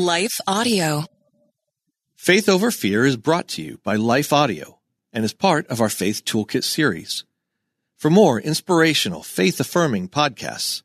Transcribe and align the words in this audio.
Life 0.00 0.40
Audio. 0.46 1.04
Faith 2.16 2.48
Over 2.48 2.70
Fear 2.70 3.04
is 3.04 3.18
brought 3.18 3.48
to 3.48 3.62
you 3.62 3.80
by 3.84 3.96
Life 3.96 4.32
Audio 4.32 4.78
and 5.12 5.26
is 5.26 5.34
part 5.34 5.66
of 5.66 5.82
our 5.82 5.90
Faith 5.90 6.24
Toolkit 6.24 6.64
series. 6.64 7.26
For 7.98 8.08
more 8.08 8.40
inspirational, 8.40 9.22
faith 9.22 9.60
affirming 9.60 10.08
podcasts, 10.08 10.82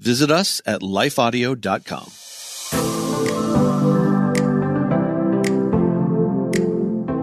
visit 0.00 0.32
us 0.32 0.60
at 0.66 0.80
lifeaudio.com. 0.80 2.10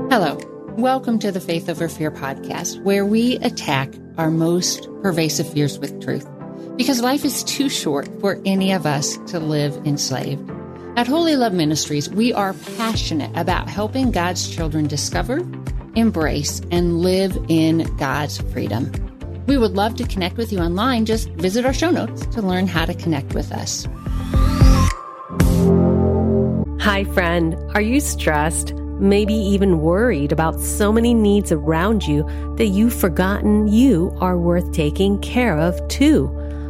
Hello. 0.09 0.38
Welcome 0.77 1.20
to 1.20 1.33
the 1.33 1.41
Faith 1.41 1.67
Over 1.67 1.89
Fear 1.89 2.11
podcast, 2.11 2.81
where 2.83 3.05
we 3.05 3.36
attack 3.39 3.93
our 4.17 4.31
most 4.31 4.88
pervasive 5.02 5.52
fears 5.52 5.79
with 5.79 6.02
truth. 6.02 6.25
Because 6.77 7.02
life 7.02 7.25
is 7.25 7.43
too 7.43 7.67
short 7.67 8.07
for 8.21 8.39
any 8.45 8.71
of 8.71 8.86
us 8.86 9.17
to 9.27 9.41
live 9.41 9.75
enslaved. 9.86 10.49
At 10.97 11.07
Holy 11.07 11.35
Love 11.35 11.51
Ministries, 11.51 12.09
we 12.09 12.31
are 12.31 12.54
passionate 12.77 13.29
about 13.35 13.67
helping 13.67 14.11
God's 14.11 14.47
children 14.47 14.87
discover, 14.87 15.39
embrace, 15.95 16.61
and 16.71 17.01
live 17.01 17.37
in 17.49 17.83
God's 17.97 18.37
freedom. 18.54 18.93
We 19.45 19.57
would 19.57 19.73
love 19.73 19.97
to 19.97 20.07
connect 20.07 20.37
with 20.37 20.54
you 20.54 20.59
online. 20.59 21.05
Just 21.05 21.27
visit 21.31 21.65
our 21.65 21.73
show 21.73 21.91
notes 21.91 22.25
to 22.27 22.41
learn 22.41 22.68
how 22.68 22.85
to 22.85 22.93
connect 22.93 23.33
with 23.33 23.51
us. 23.51 23.85
Hi, 26.79 27.04
friend. 27.13 27.55
Are 27.75 27.82
you 27.82 27.99
stressed? 27.99 28.73
Maybe 28.73 29.33
even 29.33 29.82
worried 29.82 30.32
about 30.32 30.61
so 30.61 30.93
many 30.93 31.13
needs 31.13 31.51
around 31.51 32.07
you 32.07 32.23
that 32.55 32.67
you've 32.67 32.95
forgotten 32.95 33.67
you 33.67 34.16
are 34.21 34.38
worth 34.38 34.71
taking 34.71 35.19
care 35.19 35.57
of 35.57 35.85
too. 35.89 36.31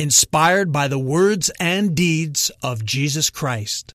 inspired 0.00 0.72
by 0.72 0.88
the 0.88 0.98
words 0.98 1.50
and 1.60 1.94
deeds 1.94 2.50
of 2.62 2.82
Jesus 2.86 3.28
Christ. 3.28 3.92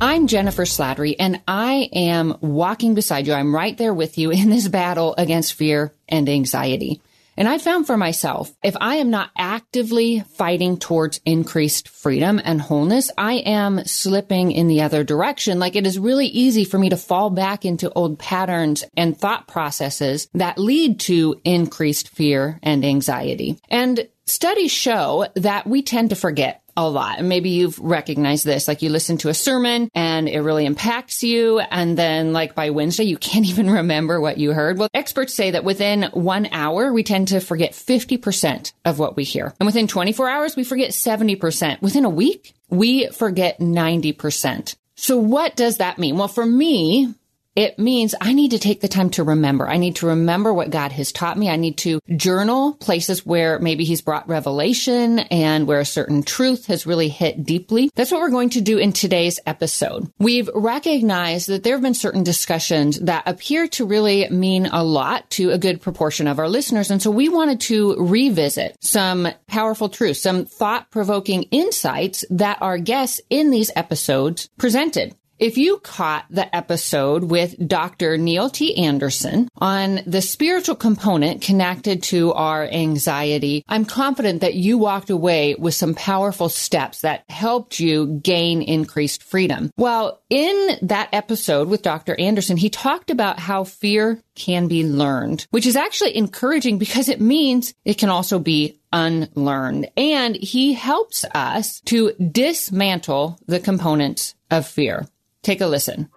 I'm 0.00 0.26
Jennifer 0.26 0.64
Slattery, 0.64 1.16
and 1.18 1.42
I 1.46 1.90
am 1.92 2.38
walking 2.40 2.94
beside 2.94 3.26
you. 3.26 3.34
I'm 3.34 3.54
right 3.54 3.76
there 3.76 3.92
with 3.92 4.16
you 4.16 4.30
in 4.30 4.48
this 4.48 4.68
battle 4.68 5.14
against 5.18 5.52
fear 5.52 5.92
and 6.08 6.26
anxiety. 6.26 7.02
And 7.36 7.48
I 7.48 7.58
found 7.58 7.86
for 7.86 7.96
myself, 7.96 8.52
if 8.62 8.76
I 8.80 8.96
am 8.96 9.10
not 9.10 9.30
actively 9.36 10.20
fighting 10.20 10.78
towards 10.78 11.20
increased 11.24 11.88
freedom 11.88 12.40
and 12.44 12.60
wholeness, 12.60 13.10
I 13.18 13.34
am 13.34 13.84
slipping 13.84 14.52
in 14.52 14.68
the 14.68 14.82
other 14.82 15.04
direction. 15.04 15.58
Like 15.58 15.76
it 15.76 15.86
is 15.86 15.98
really 15.98 16.26
easy 16.26 16.64
for 16.64 16.78
me 16.78 16.90
to 16.90 16.96
fall 16.96 17.30
back 17.30 17.64
into 17.64 17.92
old 17.92 18.18
patterns 18.18 18.84
and 18.96 19.16
thought 19.16 19.48
processes 19.48 20.28
that 20.34 20.58
lead 20.58 21.00
to 21.00 21.40
increased 21.44 22.08
fear 22.08 22.58
and 22.62 22.84
anxiety. 22.84 23.58
And 23.68 24.08
studies 24.26 24.72
show 24.72 25.26
that 25.34 25.66
we 25.66 25.82
tend 25.82 26.10
to 26.10 26.16
forget 26.16 26.63
a 26.76 26.88
lot. 26.88 27.18
And 27.18 27.28
maybe 27.28 27.50
you've 27.50 27.78
recognized 27.78 28.44
this. 28.44 28.66
Like 28.68 28.82
you 28.82 28.90
listen 28.90 29.18
to 29.18 29.28
a 29.28 29.34
sermon 29.34 29.90
and 29.94 30.28
it 30.28 30.40
really 30.40 30.66
impacts 30.66 31.22
you. 31.22 31.60
And 31.60 31.96
then 31.96 32.32
like 32.32 32.54
by 32.54 32.70
Wednesday, 32.70 33.04
you 33.04 33.16
can't 33.16 33.46
even 33.48 33.70
remember 33.70 34.20
what 34.20 34.38
you 34.38 34.52
heard. 34.52 34.78
Well, 34.78 34.88
experts 34.94 35.34
say 35.34 35.52
that 35.52 35.64
within 35.64 36.04
one 36.12 36.48
hour, 36.52 36.92
we 36.92 37.02
tend 37.02 37.28
to 37.28 37.40
forget 37.40 37.72
50% 37.72 38.72
of 38.84 38.98
what 38.98 39.16
we 39.16 39.24
hear. 39.24 39.54
And 39.60 39.66
within 39.66 39.86
24 39.86 40.28
hours, 40.28 40.56
we 40.56 40.64
forget 40.64 40.90
70%. 40.90 41.82
Within 41.82 42.04
a 42.04 42.10
week, 42.10 42.54
we 42.68 43.08
forget 43.08 43.58
90%. 43.60 44.76
So 44.96 45.16
what 45.16 45.56
does 45.56 45.78
that 45.78 45.98
mean? 45.98 46.16
Well, 46.16 46.28
for 46.28 46.46
me, 46.46 47.12
it 47.54 47.78
means 47.78 48.14
I 48.20 48.32
need 48.32 48.50
to 48.50 48.58
take 48.58 48.80
the 48.80 48.88
time 48.88 49.10
to 49.10 49.22
remember. 49.22 49.68
I 49.68 49.76
need 49.76 49.96
to 49.96 50.06
remember 50.06 50.52
what 50.52 50.70
God 50.70 50.92
has 50.92 51.12
taught 51.12 51.38
me. 51.38 51.48
I 51.48 51.56
need 51.56 51.78
to 51.78 52.00
journal 52.16 52.74
places 52.74 53.24
where 53.24 53.58
maybe 53.58 53.84
he's 53.84 54.00
brought 54.00 54.28
revelation 54.28 55.20
and 55.20 55.66
where 55.66 55.80
a 55.80 55.84
certain 55.84 56.22
truth 56.22 56.66
has 56.66 56.86
really 56.86 57.08
hit 57.08 57.44
deeply. 57.44 57.90
That's 57.94 58.10
what 58.10 58.20
we're 58.20 58.30
going 58.30 58.50
to 58.50 58.60
do 58.60 58.78
in 58.78 58.92
today's 58.92 59.38
episode. 59.46 60.10
We've 60.18 60.50
recognized 60.54 61.48
that 61.48 61.62
there 61.62 61.74
have 61.74 61.82
been 61.82 61.94
certain 61.94 62.24
discussions 62.24 62.98
that 63.00 63.24
appear 63.26 63.68
to 63.68 63.86
really 63.86 64.28
mean 64.30 64.66
a 64.66 64.82
lot 64.82 65.30
to 65.30 65.50
a 65.50 65.58
good 65.58 65.80
proportion 65.80 66.26
of 66.26 66.38
our 66.38 66.48
listeners. 66.48 66.90
And 66.90 67.00
so 67.00 67.10
we 67.10 67.28
wanted 67.28 67.60
to 67.62 67.96
revisit 67.96 68.76
some 68.80 69.28
powerful 69.46 69.88
truths, 69.88 70.20
some 70.20 70.46
thought 70.46 70.90
provoking 70.90 71.44
insights 71.44 72.24
that 72.30 72.58
our 72.60 72.78
guests 72.78 73.20
in 73.30 73.50
these 73.50 73.70
episodes 73.76 74.48
presented. 74.58 75.14
If 75.38 75.58
you 75.58 75.78
caught 75.78 76.26
the 76.30 76.54
episode 76.54 77.24
with 77.24 77.56
Dr. 77.66 78.16
Neil 78.16 78.48
T. 78.48 78.76
Anderson 78.76 79.48
on 79.56 80.00
the 80.06 80.22
spiritual 80.22 80.76
component 80.76 81.42
connected 81.42 82.04
to 82.04 82.32
our 82.34 82.64
anxiety, 82.64 83.64
I'm 83.66 83.84
confident 83.84 84.42
that 84.42 84.54
you 84.54 84.78
walked 84.78 85.10
away 85.10 85.56
with 85.56 85.74
some 85.74 85.94
powerful 85.94 86.48
steps 86.48 87.00
that 87.00 87.24
helped 87.28 87.80
you 87.80 88.20
gain 88.22 88.62
increased 88.62 89.24
freedom. 89.24 89.70
Well, 89.76 90.22
in 90.30 90.78
that 90.82 91.08
episode 91.12 91.68
with 91.68 91.82
Dr. 91.82 92.18
Anderson, 92.18 92.56
he 92.56 92.70
talked 92.70 93.10
about 93.10 93.40
how 93.40 93.64
fear 93.64 94.20
can 94.36 94.68
be 94.68 94.86
learned, 94.86 95.48
which 95.50 95.66
is 95.66 95.76
actually 95.76 96.16
encouraging 96.16 96.78
because 96.78 97.08
it 97.08 97.20
means 97.20 97.74
it 97.84 97.98
can 97.98 98.08
also 98.08 98.38
be 98.38 98.78
unlearned. 98.92 99.90
And 99.96 100.36
he 100.36 100.74
helps 100.74 101.24
us 101.34 101.80
to 101.86 102.12
dismantle 102.12 103.40
the 103.46 103.58
components 103.58 104.36
of 104.50 104.66
fear. 104.66 105.06
Take 105.44 105.60
a 105.60 105.66
listen. 105.66 106.08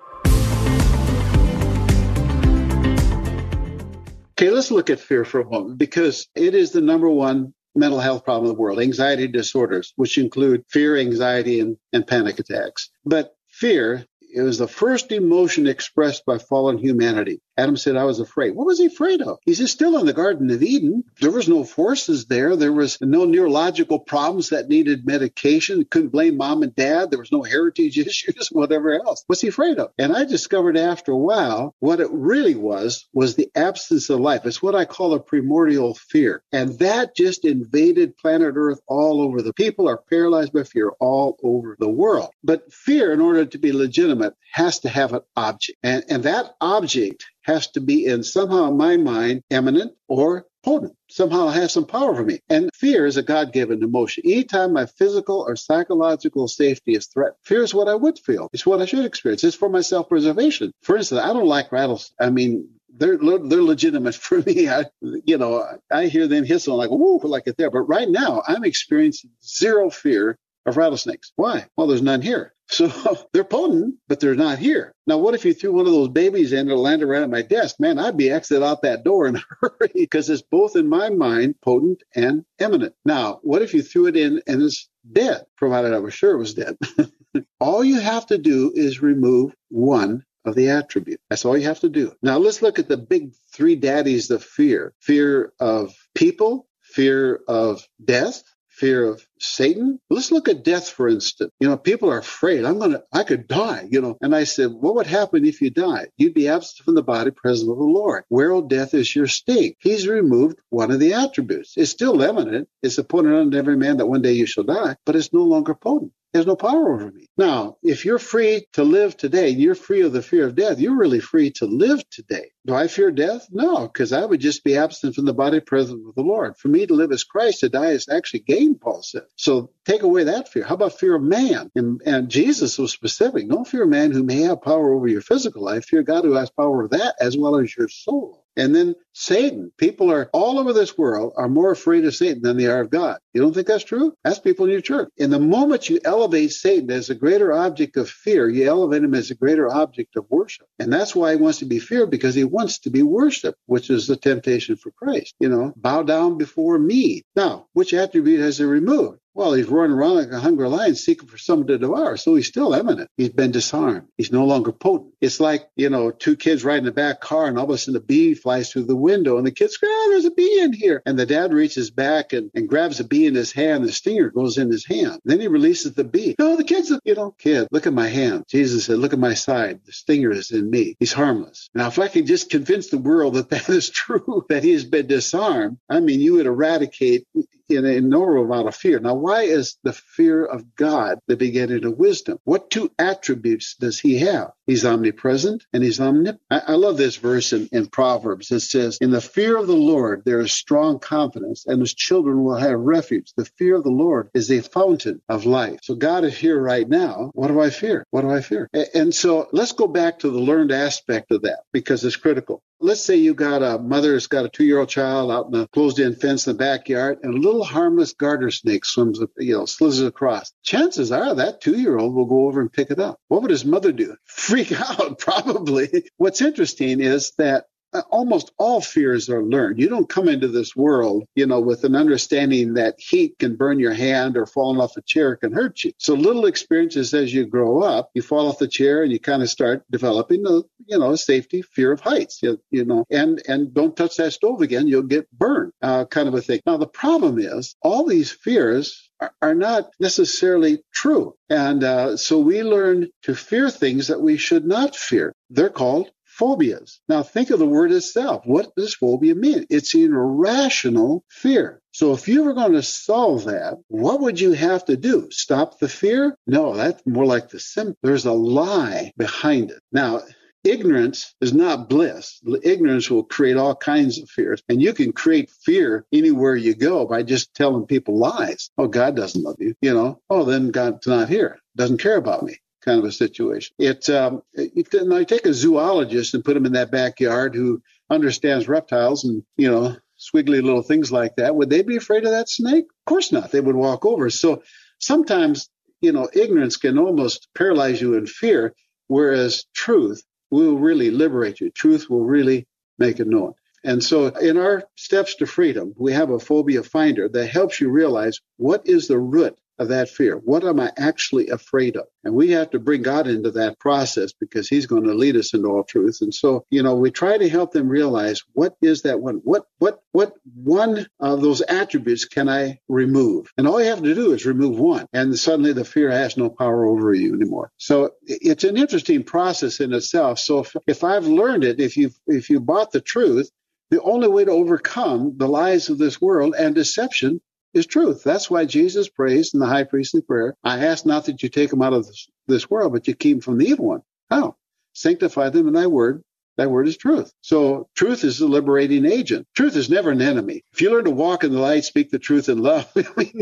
Okay, 4.40 4.50
let's 4.52 4.72
look 4.72 4.90
at 4.90 5.00
fear 5.00 5.26
for 5.26 5.42
a 5.42 5.46
moment 5.46 5.78
because 5.78 6.28
it 6.34 6.56
is 6.56 6.72
the 6.72 6.82
number 6.82 7.10
one 7.10 7.54
mental 7.76 8.00
health 8.00 8.24
problem 8.24 8.46
in 8.46 8.56
the 8.56 8.60
world 8.60 8.80
anxiety 8.80 9.28
disorders, 9.28 9.94
which 9.98 10.18
include 10.18 10.64
fear, 10.70 10.96
anxiety, 10.96 11.60
and, 11.60 11.76
and 11.92 12.08
panic 12.08 12.40
attacks. 12.40 12.90
But 13.06 13.36
fear 13.48 14.06
was 14.36 14.58
the 14.58 14.68
first 14.68 15.12
emotion 15.12 15.68
expressed 15.68 16.26
by 16.26 16.38
fallen 16.38 16.78
humanity. 16.78 17.42
Adam 17.58 17.76
said, 17.76 17.96
I 17.96 18.04
was 18.04 18.20
afraid. 18.20 18.56
What 18.56 18.68
was 18.68 18.80
he 18.80 18.86
afraid 18.86 19.22
of? 19.22 19.40
He's 19.46 19.58
just 19.58 19.74
still 19.74 19.98
in 19.98 20.06
the 20.06 20.14
Garden 20.14 20.52
of 20.52 20.62
Eden. 20.62 21.04
There 21.20 21.32
was 21.32 21.48
no 21.48 21.64
forces 21.64 22.26
there. 22.26 22.56
There 22.56 22.74
was 22.74 23.00
no 23.02 23.26
neurological 23.26 24.00
problems 24.00 24.50
that 24.50 24.70
needed 24.70 25.08
medication. 25.08 25.86
Couldn't 25.90 26.10
blame 26.10 26.38
mom 26.38 26.62
and 26.62 26.76
dad. 26.76 27.10
There 27.10 27.20
was 27.20 27.32
no 27.32 27.42
heritage 27.42 27.98
issues, 28.08 28.50
whatever 28.52 28.94
else. 28.94 29.24
What's 29.28 29.42
he 29.42 29.48
afraid 29.48 29.80
of? 29.80 29.92
And 29.98 30.16
I 30.16 30.26
discovered 30.26 30.78
after 30.78 31.12
a 31.12 31.18
while 31.18 31.76
what 31.80 32.00
it 32.00 32.12
really 32.12 32.56
was, 32.56 33.08
was 33.14 33.36
the 33.36 33.50
absence 33.56 34.10
of 34.10 34.20
life. 34.20 34.46
It's 34.46 34.62
what 34.62 34.76
I 34.76 34.86
call 34.86 35.14
a 35.14 35.20
primordial 35.20 35.96
fear. 35.96 36.44
And 36.52 36.78
that 36.80 37.16
just 37.16 37.46
invaded 37.46 38.18
planet 38.18 38.54
Earth 38.56 38.80
all 38.88 39.22
over. 39.22 39.42
The 39.42 39.54
people 39.54 39.90
are 39.90 40.02
paralyzed 40.10 40.54
by 40.54 40.64
fear 40.64 40.92
all 41.00 41.38
over 41.44 41.76
the 41.80 41.90
world. 41.90 42.30
But 42.44 42.72
fear, 42.72 43.14
in 43.14 43.22
order 43.22 43.46
to 43.46 43.58
be 43.58 43.72
legitimate, 43.72 44.36
has 44.52 44.80
to 44.80 44.90
have 44.90 45.14
an 45.14 45.22
object. 45.36 45.78
And, 45.84 46.04
and 46.10 46.24
that 46.24 46.56
object 46.62 47.26
has 47.48 47.72
to 47.72 47.82
be 47.82 48.06
in 48.06 48.24
somehow 48.24 48.70
in 48.70 48.78
my 48.78 48.98
mind 48.98 49.42
eminent 49.50 49.94
or 50.08 50.46
potent. 50.64 50.94
Somehow 51.10 51.48
has 51.48 51.72
some 51.72 51.86
power 51.86 52.14
for 52.14 52.24
me. 52.24 52.40
And 52.50 52.70
fear 52.74 53.06
is 53.06 53.16
a 53.16 53.24
God 53.24 53.54
given 53.54 53.82
emotion. 53.82 54.24
Anytime 54.26 54.74
my 54.74 54.86
physical 54.86 55.46
or 55.48 55.56
psychological 55.56 56.50
safety 56.50 56.94
is 56.94 57.08
threatened, 57.08 57.38
fear 57.44 57.64
is 57.64 57.74
what 57.74 57.88
I 57.88 57.96
would 57.96 58.20
feel. 58.20 58.50
It's 58.52 58.66
what 58.66 58.82
I 58.82 58.86
should 58.86 59.06
experience. 59.06 59.44
It's 59.46 59.56
for 59.56 59.70
my 59.70 59.82
self 59.82 60.10
preservation. 60.10 60.74
For 60.82 60.98
instance, 60.98 61.22
I 61.22 61.34
don't 61.34 61.48
like 61.48 61.72
rattles. 61.72 62.12
I 62.20 62.30
mean, 62.30 62.70
they're 62.90 63.18
they're 63.18 63.64
legitimate 63.64 64.16
for 64.28 64.42
me. 64.42 64.68
I, 64.70 64.86
you 65.02 65.38
know, 65.38 65.66
I 65.90 66.08
hear 66.08 66.28
them 66.28 66.44
hiss 66.44 66.68
like, 66.68 66.90
"Ooh," 66.90 67.20
like 67.24 67.44
it 67.48 67.56
there. 67.58 67.72
But 67.72 67.82
right 67.82 68.10
now, 68.10 68.44
I'm 68.46 68.66
experiencing 68.66 69.32
zero 69.44 69.90
fear 69.90 70.38
of 70.68 70.78
rattlesnakes. 70.78 71.32
Why? 71.36 71.66
Well, 71.76 71.88
there's 71.88 72.02
none 72.02 72.22
here. 72.22 72.54
So 72.70 72.92
they're 73.32 73.46
potent, 73.46 73.96
but 74.10 74.20
they're 74.20 74.36
not 74.36 74.60
here. 74.60 74.92
Now, 75.08 75.20
what 75.20 75.34
if 75.34 75.46
you 75.46 75.54
threw 75.54 75.72
one 75.72 75.88
of 75.88 75.94
those 75.94 76.10
babies 76.10 76.52
in 76.52 76.70
and 76.70 76.78
landed 76.78 77.08
right 77.08 77.24
at 77.24 77.30
my 77.30 77.42
desk? 77.42 77.78
Man, 77.80 77.98
I'd 77.98 78.18
be 78.18 78.30
exit 78.30 78.62
out 78.62 78.82
that 78.82 79.06
door 79.06 79.26
in 79.26 79.38
a 79.38 79.44
hurry 79.62 79.92
because 79.96 80.30
it's 80.30 80.42
both 80.42 80.76
in 80.76 80.90
my 80.90 81.10
mind 81.10 81.56
potent 81.62 82.04
and 82.14 82.44
imminent. 82.60 82.94
Now, 83.06 83.40
what 83.42 83.62
if 83.62 83.74
you 83.74 83.82
threw 83.82 84.08
it 84.08 84.18
in 84.18 84.42
and 84.48 84.62
it's 84.62 84.90
dead, 85.10 85.46
provided 85.56 85.94
I 85.94 86.00
was 86.00 86.14
sure 86.14 86.34
it 86.34 86.40
was 86.40 86.56
dead? 86.56 86.78
all 87.62 87.86
you 87.86 88.02
have 88.02 88.26
to 88.28 88.38
do 88.38 88.74
is 88.76 89.02
remove 89.02 89.56
one 89.70 90.26
of 90.44 90.56
the 90.56 90.70
attribute. 90.70 91.22
That's 91.30 91.46
all 91.46 91.58
you 91.58 91.68
have 91.68 91.80
to 91.82 91.90
do. 91.90 92.14
Now 92.22 92.38
let's 92.38 92.62
look 92.62 92.80
at 92.80 92.90
the 92.90 92.98
big 92.98 93.32
three 93.54 93.78
daddies 93.78 94.30
of 94.30 94.44
fear. 94.44 94.94
Fear 95.00 95.54
of 95.62 95.94
people, 96.16 96.68
fear 96.82 97.40
of 97.48 97.88
death, 98.04 98.44
fear 98.68 99.06
of 99.06 99.27
Satan. 99.40 100.00
Let's 100.10 100.32
look 100.32 100.48
at 100.48 100.64
death, 100.64 100.90
for 100.90 101.08
instance. 101.08 101.52
You 101.60 101.70
know, 101.70 101.78
people 101.78 102.12
are 102.12 102.20
afraid. 102.20 102.66
I'm 102.66 102.80
going 102.80 102.92
to, 102.92 103.04
I 103.14 103.24
could 103.24 103.48
die, 103.48 103.88
you 103.90 104.02
know. 104.02 104.18
And 104.22 104.36
I 104.36 104.44
said, 104.44 104.72
what 104.72 104.96
would 104.96 105.08
happen 105.08 105.46
if 105.46 105.62
you 105.62 105.70
died? 105.70 106.10
You'd 106.18 106.34
be 106.34 106.48
absent 106.48 106.86
from 106.86 106.96
the 106.96 107.04
body, 107.04 107.32
present 107.32 107.70
with 107.70 107.80
the 107.80 107.84
Lord. 107.84 108.24
Where, 108.30 108.52
O 108.52 108.62
death, 108.62 108.94
is 108.94 109.16
your 109.16 109.28
sting? 109.28 109.74
He's 109.80 110.08
removed 110.08 110.60
one 110.70 110.92
of 110.92 111.00
the 111.00 111.14
attributes. 111.14 111.74
It's 111.78 111.92
still 111.92 112.22
eminent. 112.24 112.68
It's 112.82 112.98
appointed 112.98 113.34
unto 113.34 113.58
every 113.58 113.78
man 113.78 113.98
that 113.98 114.08
one 114.08 114.22
day 114.22 114.34
you 114.34 114.46
shall 114.46 114.64
die, 114.64 114.96
but 115.06 115.16
it's 115.16 115.34
no 115.34 115.44
longer 115.44 115.74
potent 115.76 116.12
has 116.34 116.46
no 116.46 116.56
power 116.56 116.94
over 116.94 117.12
me. 117.12 117.28
Now, 117.38 117.78
if 117.84 118.06
you're 118.06 118.20
free 118.20 118.68
to 118.74 118.84
live 118.84 119.18
today, 119.18 119.50
you're 119.50 119.76
free 119.76 120.02
of 120.02 120.14
the 120.14 120.22
fear 120.22 120.46
of 120.46 120.56
death, 120.56 120.80
you're 120.80 120.98
really 120.98 121.20
free 121.20 121.52
to 121.52 121.66
live 121.66 122.08
today. 122.10 122.52
Do 122.66 122.74
I 122.74 122.88
fear 122.88 123.12
death? 123.12 123.48
No, 123.52 123.88
because 123.88 124.14
I 124.14 124.26
would 124.26 124.40
just 124.40 124.64
be 124.64 124.78
absent 124.78 125.16
from 125.16 125.26
the 125.26 125.34
body 125.34 125.60
present 125.60 126.06
with 126.06 126.16
the 126.16 126.22
Lord. 126.22 126.58
For 126.58 126.68
me 126.68 126.86
to 126.86 126.94
live 126.94 127.12
as 127.12 127.24
Christ, 127.24 127.62
to 127.62 127.70
die 127.70 127.92
is 127.92 128.10
actually 128.10 128.42
gain, 128.42 128.76
Paul 128.76 129.02
said. 129.04 129.24
So 129.36 129.72
take 129.86 130.04
away 130.04 130.26
that 130.26 130.50
fear. 130.50 130.64
How 130.64 130.76
about 130.76 131.00
fear 131.00 131.16
of 131.16 131.24
man? 131.24 131.72
And, 131.76 132.02
and 132.06 132.30
Jesus 132.30 132.78
was 132.78 132.92
specific. 132.92 133.50
Don't 133.50 133.68
fear 133.68 133.86
man 133.86 134.12
who 134.12 134.24
may 134.24 134.42
have 134.42 134.62
power 134.62 134.94
over 134.94 135.08
your 135.08 135.22
physical 135.22 135.64
life. 135.64 135.86
Fear 135.86 136.04
God 136.04 136.24
who 136.24 136.34
has 136.34 136.50
power 136.50 136.86
over 136.86 136.88
that 136.98 137.16
as 137.20 137.38
well 137.38 137.58
as 137.58 137.76
your 137.76 137.90
soul. 137.90 138.37
And 138.58 138.76
then 138.76 138.96
Satan. 139.14 139.72
People 139.78 140.12
are 140.12 140.30
all 140.34 140.60
over 140.60 140.74
this 140.74 140.98
world 140.98 141.34
are 141.38 141.48
more 141.48 141.72
afraid 141.72 142.06
of 142.06 142.16
Satan 142.16 142.42
than 142.42 142.58
they 142.58 142.68
are 142.68 142.82
of 142.82 142.92
God. 142.92 143.18
You 143.34 143.42
don't 143.42 143.54
think 143.54 143.66
that's 143.66 143.84
true? 143.84 144.14
Ask 144.26 144.44
people 144.44 144.66
in 144.66 144.72
your 144.72 144.82
church. 144.82 145.10
In 145.18 145.32
the 145.32 145.40
moment 145.40 145.90
you 145.90 146.00
elevate 146.04 146.52
Satan 146.52 146.92
as 146.92 147.10
a 147.10 147.16
greater 147.16 147.52
object 147.54 147.98
of 147.98 148.10
fear, 148.10 148.50
you 148.50 148.68
elevate 148.68 149.04
him 149.04 149.16
as 149.16 149.32
a 149.32 149.36
greater 149.36 149.72
object 149.72 150.16
of 150.18 150.26
worship. 150.30 150.68
And 150.78 150.94
that's 150.94 151.16
why 151.16 151.32
he 151.32 151.38
wants 151.38 151.60
to 151.60 151.66
be 151.66 151.80
feared 151.80 152.12
because 152.12 152.36
he 152.36 152.44
wants 152.44 152.80
to 152.80 152.90
be 152.90 153.04
worshiped, 153.04 153.58
which 153.66 153.90
is 153.90 154.08
the 154.08 154.18
temptation 154.18 154.76
for 154.76 154.92
Christ. 154.92 155.36
You 155.40 155.50
know, 155.50 155.74
bow 155.76 156.04
down 156.04 156.38
before 156.38 156.78
me. 156.78 157.24
Now, 157.36 157.68
which 157.74 157.94
attribute 157.94 158.42
has 158.42 158.58
he 158.58 158.66
removed? 158.66 159.20
Well, 159.38 159.54
he's 159.54 159.68
running 159.68 159.96
around 159.96 160.16
like 160.16 160.32
a 160.32 160.40
hungry 160.40 160.68
lion 160.68 160.96
seeking 160.96 161.28
for 161.28 161.38
someone 161.38 161.68
to 161.68 161.78
devour. 161.78 162.18
So 162.18 162.34
he's 162.34 162.48
still 162.48 162.74
eminent. 162.74 163.12
He's 163.18 163.30
been 163.30 163.52
disarmed. 163.52 164.08
He's 164.18 164.32
no 164.32 164.46
longer 164.46 164.72
potent. 164.72 165.14
It's 165.22 165.40
like, 165.40 165.70
you 165.76 165.92
know, 165.92 166.10
two 166.10 166.36
kids 166.36 166.64
riding 166.64 166.80
in 166.80 166.86
the 166.86 166.92
back 166.92 167.22
car 167.22 167.46
and 167.46 167.60
all 167.60 167.66
of 167.66 167.70
a 167.70 167.78
sudden 167.78 167.98
a 167.98 168.00
bee 168.00 168.34
flies 168.34 168.72
through 168.72 168.86
the 168.86 168.96
window 168.96 169.38
and 169.38 169.46
the 169.46 169.52
kids 169.52 169.74
scream, 169.74 169.92
oh, 169.94 170.08
there's 170.10 170.26
a 170.26 170.32
bee 170.32 170.60
in 170.60 170.74
here. 170.74 171.04
And 171.06 171.20
the 171.20 171.28
dad 171.28 171.54
reaches 171.54 171.92
back 171.92 172.34
and, 172.34 172.50
and 172.56 172.68
grabs 172.68 173.00
a 173.00 173.04
bee 173.04 173.28
in 173.28 173.36
his 173.36 173.52
hand. 173.52 173.84
The 173.84 173.92
stinger 173.92 174.32
goes 174.32 174.58
in 174.58 174.72
his 174.72 174.88
hand. 174.88 175.20
Then 175.24 175.40
he 175.40 175.48
releases 175.48 175.94
the 175.94 176.04
bee. 176.04 176.36
No, 176.40 176.56
the 176.56 176.64
kid's, 176.64 176.92
you 177.06 177.14
know, 177.14 177.36
kid, 177.38 177.68
look 177.70 177.86
at 177.86 177.94
my 177.94 178.08
hand. 178.08 178.46
Jesus 178.50 178.86
said, 178.86 178.98
look 178.98 179.14
at 179.14 179.20
my 179.20 179.36
side. 179.36 179.82
The 179.86 179.92
stinger 179.92 180.32
is 180.32 180.50
in 180.50 180.68
me. 180.68 180.96
He's 180.98 181.14
harmless. 181.14 181.70
Now, 181.76 181.90
if 181.90 182.00
I 182.00 182.08
could 182.08 182.26
just 182.26 182.50
convince 182.50 182.90
the 182.90 182.98
world 182.98 183.36
that 183.36 183.50
that 183.50 183.70
is 183.70 183.90
true, 183.92 184.48
that 184.50 184.64
he 184.64 184.72
has 184.72 184.84
been 184.84 185.06
disarmed, 185.06 185.78
I 185.88 186.00
mean, 186.00 186.22
you 186.22 186.34
would 186.34 186.48
eradicate 186.48 187.28
in 187.70 187.86
a 187.86 187.90
enormous 187.90 188.46
amount 188.46 188.68
of 188.68 188.76
fear. 188.76 189.00
Now, 189.00 189.16
why 189.16 189.44
is 189.44 189.78
the 189.84 189.94
fear 189.94 190.46
of 190.46 190.76
God 190.76 191.20
the 191.28 191.38
beginning 191.38 191.86
of 191.86 191.98
wisdom? 191.98 192.40
What 192.44 192.70
two 192.70 192.92
attributes 192.98 193.76
does 193.76 194.00
he 194.00 194.20
have? 194.20 194.52
He's 194.66 194.86
omnipresent 194.86 195.66
and 195.74 195.84
he's 195.84 196.00
omnipotent. 196.00 196.42
I, 196.50 196.62
I 196.68 196.72
love 196.74 196.98
this 196.98 197.16
verse 197.18 197.54
in, 197.54 197.70
in 197.72 197.88
Proverbs. 197.88 198.52
It 198.52 198.62
says, 198.62 198.98
In 199.00 199.12
the 199.12 199.22
fear 199.22 199.58
of 199.58 199.68
the 199.68 199.76
Lord, 199.76 200.24
there 200.26 200.40
is 200.40 200.52
strong 200.52 201.00
confidence, 201.00 201.66
and 201.66 201.82
his 201.82 201.94
children 201.94 202.44
will 202.44 202.58
have 202.58 202.80
refuge. 202.80 203.32
The 203.36 203.46
fear 203.58 203.76
of 203.76 203.84
the 203.84 203.90
Lord 203.90 204.30
is 204.34 204.52
a 204.52 204.62
fountain 204.62 205.22
of 205.30 205.46
life. 205.46 205.80
So 205.84 205.96
God 205.96 206.24
is 206.24 206.38
here 206.38 206.60
right 206.60 206.88
now. 206.88 207.32
What 207.34 207.48
do 207.48 207.60
I 207.60 207.70
fear? 207.70 208.06
What 208.12 208.22
do 208.22 208.32
I 208.32 208.42
fear? 208.42 208.70
And 208.94 209.14
so 209.14 209.48
let's 209.52 209.72
go 209.74 209.88
back 209.88 210.20
to 210.20 210.30
the 210.30 210.40
learned 210.40 210.72
aspect 210.72 211.32
of 211.32 211.44
that 211.44 211.62
because 211.72 212.04
it's 212.04 212.16
critical. 212.16 212.62
Let's 212.80 213.02
say 213.02 213.16
you 213.16 213.34
got 213.34 213.64
a 213.64 213.80
mother 213.80 214.14
has 214.14 214.28
got 214.28 214.46
a 214.46 214.50
two 214.50 214.64
year 214.64 214.80
old 214.80 214.90
child 214.90 215.32
out 215.32 215.48
in 215.48 215.52
the 215.52 215.68
closed 215.68 216.00
in 216.00 216.16
fence 216.16 216.46
in 216.46 216.54
the 216.54 216.58
backyard 216.58 217.20
and 217.24 217.34
a 217.34 217.40
little 217.40 217.64
harmless 217.64 218.14
garter 218.14 218.52
snake 218.52 218.86
swims, 218.86 219.20
you 219.38 219.58
know, 219.58 219.66
slithers 219.66 220.02
across. 220.02 220.54
Chances 220.64 221.12
are 221.12 221.36
that 221.36 221.62
two 221.62 221.80
year 221.80 221.98
old 221.98 222.14
will 222.14 222.26
go 222.26 222.48
over 222.48 222.62
and 222.62 222.72
pick 222.72 222.92
it 222.92 223.00
up. 223.00 223.20
What 223.30 223.42
would 223.42 223.52
his 223.52 223.66
mother 223.66 223.92
do? 223.92 224.16
Freak 224.26 224.72
out, 224.72 225.18
probably. 225.20 226.06
What's 226.18 226.42
interesting 226.42 227.02
is 227.02 227.32
that 227.38 227.66
almost 228.10 228.52
all 228.58 228.82
fears 228.82 229.30
are 229.30 229.44
learned. 229.44 229.80
You 229.80 229.90
don't 229.90 230.10
come 230.10 230.28
into 230.28 230.48
this 230.48 230.76
world, 230.76 231.26
you 231.36 231.46
know, 231.46 231.60
with 231.60 231.84
an 231.84 231.96
understanding 231.96 232.76
that 232.76 233.00
heat 233.00 233.38
can 233.40 233.56
burn 233.56 233.80
your 233.80 233.94
hand 233.94 234.38
or 234.38 234.46
falling 234.46 234.80
off 234.80 234.98
a 234.98 235.02
chair 235.02 235.36
can 235.36 235.52
hurt 235.52 235.84
you. 235.84 235.92
So 235.98 236.14
little 236.14 236.46
experiences 236.46 237.14
as 237.14 237.34
you 237.34 237.46
grow 237.46 237.82
up, 237.82 238.10
you 238.14 238.22
fall 238.22 238.48
off 238.48 238.60
the 238.60 238.68
chair 238.68 239.04
and 239.04 239.12
you 239.12 239.20
kind 239.20 239.42
of 239.42 239.50
start 239.50 239.84
developing 239.92 240.44
the, 240.44 240.64
you 240.86 240.98
know, 240.98 241.12
a 241.12 241.18
safety, 241.18 241.62
fear 241.62 241.92
of 241.92 242.02
heights, 242.02 242.42
you, 242.42 242.60
you 242.72 242.86
know, 242.86 243.06
and, 243.10 243.42
and 243.48 243.74
don't 243.74 243.96
touch 243.96 244.18
that 244.18 244.34
stove 244.34 244.62
again. 244.62 244.88
You'll 244.88 245.04
get 245.04 245.32
burned, 245.32 245.74
uh, 245.82 246.06
kind 246.06 246.28
of 246.28 246.34
a 246.34 246.42
thing. 246.42 246.62
Now, 246.66 246.78
the 246.78 246.88
problem 246.88 247.40
is 247.40 247.76
all 247.82 248.06
these 248.06 248.32
fears 248.32 249.10
are, 249.20 249.34
are 249.42 249.56
not 249.56 249.90
necessarily 250.00 250.84
true. 250.94 251.36
And 251.50 251.84
uh, 251.84 252.18
so 252.18 252.40
we 252.40 252.64
learn 252.64 253.08
to 253.24 253.36
fear 253.36 253.70
things 253.70 254.08
that 254.08 254.22
we 254.22 254.38
should 254.38 254.66
not 254.66 254.96
fear. 254.96 255.34
They're 255.50 255.70
called 255.70 256.10
phobias. 256.38 257.00
Now 257.10 257.24
think 257.24 257.50
of 257.50 257.60
the 257.60 257.66
word 257.66 257.92
itself. 257.92 258.44
What 258.46 258.76
does 258.76 258.96
phobia 258.96 259.36
mean? 259.36 259.66
It's 259.70 259.94
an 259.96 260.14
irrational 260.14 261.24
fear. 261.30 261.82
So 261.92 262.14
if 262.14 262.28
you 262.28 262.44
were 262.44 262.54
going 262.54 262.74
to 262.74 262.84
solve 262.84 263.46
that, 263.46 263.78
what 263.88 264.22
would 264.22 264.40
you 264.40 264.52
have 264.52 264.86
to 264.86 264.96
do? 264.98 265.30
Stop 265.32 265.80
the 265.80 265.90
fear? 265.90 266.38
No, 266.46 266.76
that's 266.76 267.02
more 267.06 267.26
like 267.26 267.50
the 267.50 267.60
symptom. 267.60 267.96
There's 268.04 268.26
a 268.26 268.34
lie 268.34 269.12
behind 269.18 269.72
it. 269.72 269.80
Now, 269.92 270.22
ignorance 270.64 271.34
is 271.42 271.54
not 271.54 271.90
bliss. 271.90 272.40
Ignorance 272.62 273.10
will 273.10 273.24
create 273.24 273.58
all 273.58 273.76
kinds 273.76 274.20
of 274.20 274.30
fears. 274.30 274.62
And 274.70 274.82
you 274.82 274.94
can 274.94 275.14
create 275.14 275.50
fear 275.50 276.06
anywhere 276.14 276.56
you 276.56 276.76
go 276.76 277.08
by 277.08 277.24
just 277.24 277.54
telling 277.56 277.88
people 277.88 278.20
lies. 278.20 278.70
Oh, 278.78 278.88
God 278.88 279.16
doesn't 279.16 279.44
love 279.44 279.58
you. 279.60 279.74
You 279.82 279.94
know, 279.94 280.22
oh, 280.30 280.44
then 280.44 280.70
God's 280.70 281.08
not 281.08 281.30
here, 281.30 281.60
doesn't 281.76 282.02
care 282.02 282.18
about 282.18 282.44
me 282.44 282.58
kind 282.88 283.00
of 283.00 283.06
a 283.06 283.12
situation. 283.12 283.76
It, 283.78 284.10
um, 284.10 284.42
it, 284.54 284.88
now 284.94 285.18
you 285.18 285.26
take 285.26 285.46
a 285.46 285.54
zoologist 285.54 286.34
and 286.34 286.46
put 286.46 286.56
him 286.56 286.66
in 286.66 286.74
that 286.74 286.90
backyard 286.90 287.54
who 287.54 287.82
understands 288.10 288.70
reptiles 288.70 289.26
and, 289.26 289.44
you 289.58 289.70
know, 289.70 289.98
squiggly 290.18 290.64
little 290.64 290.82
things 290.82 291.12
like 291.12 291.36
that. 291.36 291.54
Would 291.56 291.70
they 291.70 291.84
be 291.84 291.98
afraid 291.98 292.24
of 292.24 292.32
that 292.32 292.50
snake? 292.50 292.86
Of 292.86 293.06
course 293.06 293.34
not. 293.34 293.52
They 293.52 293.60
would 293.60 293.76
walk 293.76 294.06
over. 294.06 294.30
So 294.30 294.64
sometimes, 295.00 295.70
you 296.00 296.14
know, 296.14 296.30
ignorance 296.34 296.78
can 296.78 296.98
almost 296.98 297.50
paralyze 297.56 298.02
you 298.02 298.14
in 298.14 298.26
fear, 298.26 298.74
whereas 299.08 299.66
truth 299.74 300.24
will 300.50 300.78
really 300.78 301.12
liberate 301.12 301.60
you. 301.60 301.70
Truth 301.70 302.10
will 302.10 302.26
really 302.26 302.68
make 302.98 303.20
it 303.20 303.28
known. 303.28 303.54
And 303.84 304.02
so 304.02 304.28
in 304.28 304.58
our 304.58 304.84
steps 304.96 305.36
to 305.36 305.46
freedom, 305.46 305.94
we 305.98 306.14
have 306.14 306.30
a 306.30 306.40
phobia 306.40 306.84
finder 306.84 307.28
that 307.30 307.48
helps 307.48 307.82
you 307.82 307.90
realize 307.90 308.40
what 308.56 308.84
is 308.86 309.08
the 309.08 309.20
root 309.20 309.58
of 309.80 309.90
that 309.90 310.10
fear. 310.10 310.36
What 310.36 310.64
am 310.64 310.80
I 310.80 310.92
actually 310.98 311.50
afraid 311.50 311.96
of? 311.98 312.06
And 312.24 312.34
we 312.34 312.52
have 312.52 312.72
to 312.72 312.80
bring 312.80 313.02
God 313.02 313.28
into 313.28 313.52
that 313.52 313.80
process 313.80 314.34
because 314.34 314.68
he's 314.68 314.86
going 314.86 315.04
to 315.04 315.14
lead 315.14 315.36
us 315.36 315.54
into 315.54 315.68
all 315.68 315.84
truth. 315.84 316.20
And 316.22 316.34
so, 316.34 316.66
you 316.70 316.84
know, 316.84 316.96
we 316.96 317.12
try 317.12 317.38
to 317.38 317.50
help 317.50 317.72
them 317.72 317.88
realize 317.88 318.42
what 318.54 318.76
is 318.82 319.04
that 319.04 319.20
one? 319.20 319.42
What, 319.44 319.66
what, 319.80 320.00
what 320.12 320.34
one 320.56 321.08
of 321.20 321.42
those 321.42 321.62
attributes 321.62 322.26
can 322.26 322.50
I 322.50 322.80
remove? 322.88 323.48
And 323.58 323.68
all 323.68 323.82
you 323.82 323.90
have 323.90 324.04
to 324.04 324.16
do 324.16 324.34
is 324.34 324.46
remove 324.46 324.80
one. 324.80 325.06
And 325.14 325.38
suddenly 325.38 325.74
the 325.74 325.86
fear 325.86 326.12
has 326.12 326.38
no 326.38 326.50
power 326.50 326.86
over 326.86 327.14
you 327.14 327.34
anymore. 327.34 327.72
So 327.78 328.12
it's 328.26 328.64
an 328.64 328.78
interesting 328.78 329.24
process 329.24 329.80
in 329.80 329.94
itself. 329.94 330.40
So 330.40 330.60
if, 330.60 330.76
if 330.88 331.04
I've 331.04 331.28
learned 331.28 331.64
it, 331.64 331.80
if 331.80 331.98
you've, 331.98 332.18
if 332.28 332.50
you 332.50 332.60
bought 332.60 332.92
the 332.92 333.02
truth, 333.02 333.50
the 333.90 334.02
only 334.02 334.28
way 334.28 334.44
to 334.44 334.52
overcome 334.52 335.36
the 335.38 335.48
lies 335.48 335.90
of 335.90 335.98
this 335.98 336.20
world 336.20 336.56
and 336.58 336.76
deception 336.76 337.40
is 337.74 337.86
truth. 337.86 338.24
That's 338.24 338.50
why 338.50 338.66
Jesus 338.66 339.10
prays 339.10 339.54
in 339.54 339.60
the 339.60 339.68
high 339.68 339.84
priestly 339.84 340.22
prayer, 340.22 340.56
I 340.64 340.86
ask 340.86 341.06
not 341.06 341.26
that 341.26 341.44
you 341.44 341.50
take 341.50 341.70
them 341.70 341.82
out 341.82 341.94
of 341.94 342.08
this, 342.08 342.28
this 342.48 342.70
world, 342.70 342.94
but 342.94 343.08
you 343.08 343.16
keep 343.16 343.38
them 343.38 343.42
from 343.42 343.58
the 343.58 343.68
evil 343.68 343.86
one. 343.88 344.02
How? 344.30 344.56
Sanctify 344.94 345.50
them 345.50 345.68
in 345.68 345.74
thy 345.74 345.88
word. 345.88 346.24
Thy 346.58 346.68
word 346.68 346.88
is 346.88 346.98
truth. 346.98 347.32
So 347.42 347.88
truth 347.96 348.24
is 348.24 348.42
a 348.42 348.48
liberating 348.48 349.06
agent. 349.06 349.48
Truth 349.56 349.76
is 349.76 349.90
never 349.92 350.10
an 350.10 350.22
enemy. 350.22 350.64
If 350.74 350.82
you 350.82 350.92
learn 350.92 351.06
to 351.06 351.12
walk 351.12 351.44
in 351.44 351.52
the 351.54 351.60
light, 351.60 351.86
speak 351.86 352.10
the 352.10 352.20
truth 352.20 352.50
in 352.50 352.64
love, 352.64 352.92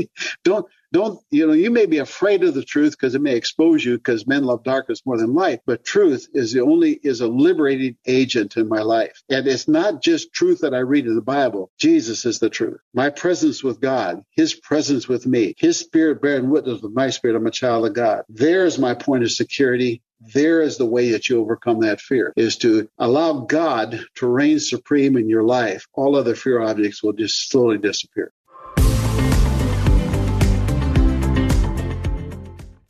don't 0.43 0.67
don't, 0.95 1.19
you 1.29 1.45
know, 1.45 1.51
you 1.51 1.71
may 1.71 1.87
be 1.87 1.97
afraid 1.97 2.41
of 2.45 2.53
the 2.53 2.63
truth 2.63 2.91
because 2.91 3.15
it 3.15 3.21
may 3.21 3.35
expose 3.35 3.83
you 3.83 3.97
because 3.97 4.25
men 4.25 4.45
love 4.45 4.63
darkness 4.63 5.05
more 5.05 5.17
than 5.17 5.33
light, 5.33 5.59
but 5.65 5.83
truth 5.83 6.29
is 6.33 6.53
the 6.53 6.61
only, 6.61 6.93
is 7.03 7.19
a 7.19 7.27
liberating 7.27 7.97
agent 8.05 8.55
in 8.55 8.69
my 8.69 8.81
life. 8.81 9.21
And 9.29 9.45
it's 9.45 9.67
not 9.67 10.01
just 10.01 10.31
truth 10.31 10.61
that 10.61 10.73
I 10.73 10.79
read 10.79 11.05
in 11.05 11.15
the 11.15 11.21
Bible. 11.21 11.69
Jesus 11.77 12.25
is 12.25 12.39
the 12.39 12.49
truth. 12.49 12.79
My 12.93 13.09
presence 13.09 13.61
with 13.61 13.81
God, 13.81 14.21
his 14.31 14.53
presence 14.53 15.05
with 15.05 15.27
me, 15.27 15.53
his 15.57 15.77
spirit 15.77 16.21
bearing 16.21 16.49
witness 16.49 16.81
with 16.81 16.93
my 16.93 17.09
spirit. 17.09 17.35
I'm 17.35 17.45
a 17.45 17.51
child 17.51 17.85
of 17.85 17.93
God. 17.93 18.23
There's 18.29 18.79
my 18.79 18.93
point 18.93 19.25
of 19.25 19.31
security 19.31 20.01
there 20.33 20.61
is 20.61 20.77
the 20.77 20.85
way 20.85 21.11
that 21.11 21.27
you 21.27 21.39
overcome 21.41 21.81
that 21.81 21.99
fear 21.99 22.33
is 22.37 22.57
to 22.57 22.89
allow 22.97 23.41
God 23.41 23.99
to 24.15 24.27
reign 24.27 24.59
supreme 24.59 25.17
in 25.17 25.29
your 25.29 25.43
life. 25.43 25.85
All 25.93 26.15
other 26.15 26.35
fear 26.35 26.61
objects 26.61 27.03
will 27.03 27.13
just 27.13 27.49
slowly 27.49 27.77
disappear. 27.77 28.31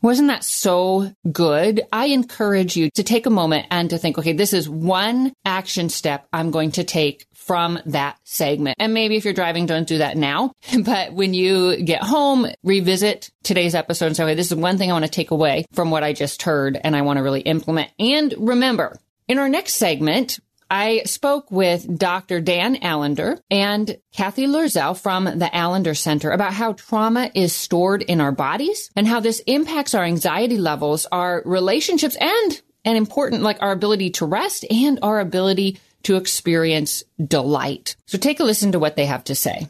Wasn't 0.06 0.28
that 0.28 0.44
so 0.44 1.12
good? 1.32 1.84
I 1.92 2.06
encourage 2.06 2.76
you 2.76 2.90
to 2.90 3.02
take 3.02 3.26
a 3.26 3.30
moment 3.30 3.66
and 3.72 3.90
to 3.90 3.98
think, 3.98 4.18
okay, 4.18 4.34
this 4.34 4.52
is 4.52 4.68
one 4.68 5.32
action 5.44 5.88
step 5.88 6.28
I'm 6.32 6.52
going 6.52 6.70
to 6.72 6.84
take 6.84 7.26
from 7.34 7.80
that 7.86 8.16
segment. 8.22 8.76
And 8.78 8.94
maybe 8.94 9.16
if 9.16 9.24
you're 9.24 9.34
driving, 9.34 9.66
don't 9.66 9.88
do 9.88 9.98
that 9.98 10.16
now. 10.16 10.52
But 10.84 11.12
when 11.12 11.34
you 11.34 11.82
get 11.82 12.04
home, 12.04 12.46
revisit 12.62 13.32
today's 13.42 13.74
episode 13.74 14.06
and 14.06 14.16
say, 14.16 14.22
okay, 14.22 14.34
this 14.36 14.52
is 14.52 14.54
one 14.56 14.78
thing 14.78 14.90
I 14.90 14.92
want 14.92 15.06
to 15.06 15.10
take 15.10 15.32
away 15.32 15.66
from 15.72 15.90
what 15.90 16.04
I 16.04 16.12
just 16.12 16.42
heard 16.42 16.78
and 16.80 16.94
I 16.94 17.02
want 17.02 17.16
to 17.16 17.24
really 17.24 17.40
implement. 17.40 17.90
And 17.98 18.32
remember, 18.38 19.00
in 19.26 19.40
our 19.40 19.48
next 19.48 19.74
segment, 19.74 20.38
I 20.70 21.02
spoke 21.04 21.50
with 21.50 21.98
Dr. 21.98 22.40
Dan 22.40 22.76
Allender 22.82 23.38
and 23.50 23.96
Cathy 24.12 24.46
Loerzel 24.46 25.00
from 25.00 25.24
the 25.24 25.50
Allender 25.52 25.94
Center 25.94 26.30
about 26.30 26.52
how 26.52 26.72
trauma 26.72 27.30
is 27.34 27.54
stored 27.54 28.02
in 28.02 28.20
our 28.20 28.32
bodies 28.32 28.90
and 28.96 29.06
how 29.06 29.20
this 29.20 29.40
impacts 29.46 29.94
our 29.94 30.04
anxiety 30.04 30.58
levels, 30.58 31.06
our 31.12 31.42
relationships, 31.44 32.16
and 32.16 32.62
and 32.84 32.96
important 32.96 33.42
like 33.42 33.60
our 33.60 33.72
ability 33.72 34.10
to 34.10 34.26
rest 34.26 34.64
and 34.70 35.00
our 35.02 35.20
ability 35.20 35.78
to 36.04 36.16
experience 36.16 37.02
delight. 37.22 37.96
So 38.06 38.16
take 38.16 38.38
a 38.38 38.44
listen 38.44 38.72
to 38.72 38.78
what 38.78 38.94
they 38.94 39.06
have 39.06 39.24
to 39.24 39.34
say. 39.34 39.68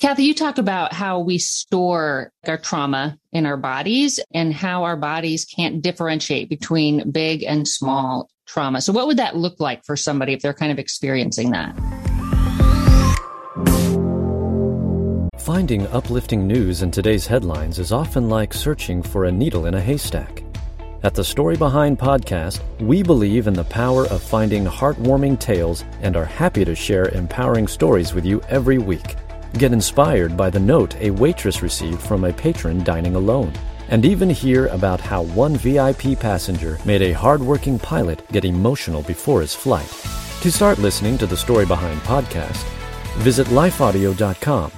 Cathy, 0.00 0.24
you 0.24 0.32
talk 0.32 0.56
about 0.56 0.94
how 0.94 1.18
we 1.20 1.36
store 1.36 2.32
our 2.46 2.56
trauma 2.56 3.18
in 3.32 3.44
our 3.44 3.58
bodies 3.58 4.18
and 4.32 4.54
how 4.54 4.84
our 4.84 4.96
bodies 4.96 5.44
can't 5.44 5.82
differentiate 5.82 6.48
between 6.48 7.10
big 7.10 7.42
and 7.42 7.68
small 7.68 8.30
trauma. 8.46 8.80
So, 8.80 8.94
what 8.94 9.06
would 9.08 9.18
that 9.18 9.36
look 9.36 9.60
like 9.60 9.84
for 9.84 9.96
somebody 9.96 10.32
if 10.32 10.40
they're 10.40 10.54
kind 10.54 10.72
of 10.72 10.78
experiencing 10.78 11.50
that? 11.50 11.76
Finding 15.38 15.86
uplifting 15.88 16.46
news 16.46 16.80
in 16.80 16.90
today's 16.90 17.26
headlines 17.26 17.78
is 17.78 17.92
often 17.92 18.30
like 18.30 18.54
searching 18.54 19.02
for 19.02 19.26
a 19.26 19.32
needle 19.32 19.66
in 19.66 19.74
a 19.74 19.80
haystack. 19.82 20.42
At 21.02 21.14
the 21.14 21.24
Story 21.24 21.58
Behind 21.58 21.98
podcast, 21.98 22.62
we 22.80 23.02
believe 23.02 23.46
in 23.46 23.54
the 23.54 23.64
power 23.64 24.06
of 24.06 24.22
finding 24.22 24.64
heartwarming 24.64 25.38
tales 25.38 25.84
and 26.00 26.16
are 26.16 26.24
happy 26.24 26.64
to 26.64 26.74
share 26.74 27.10
empowering 27.10 27.68
stories 27.68 28.14
with 28.14 28.24
you 28.24 28.40
every 28.48 28.78
week. 28.78 29.16
Get 29.54 29.72
inspired 29.72 30.36
by 30.36 30.48
the 30.48 30.60
note 30.60 30.94
a 31.00 31.10
waitress 31.10 31.60
received 31.60 32.00
from 32.00 32.24
a 32.24 32.32
patron 32.32 32.84
dining 32.84 33.16
alone. 33.16 33.52
And 33.88 34.04
even 34.04 34.30
hear 34.30 34.66
about 34.68 35.00
how 35.00 35.22
one 35.22 35.56
VIP 35.56 36.18
passenger 36.18 36.78
made 36.84 37.02
a 37.02 37.12
hardworking 37.12 37.78
pilot 37.78 38.22
get 38.30 38.44
emotional 38.44 39.02
before 39.02 39.40
his 39.40 39.54
flight. 39.54 39.88
To 40.42 40.52
start 40.52 40.78
listening 40.78 41.18
to 41.18 41.26
the 41.26 41.36
Story 41.36 41.66
Behind 41.66 42.00
podcast, 42.02 42.62
visit 43.18 43.48
lifeaudio.com. 43.48 44.70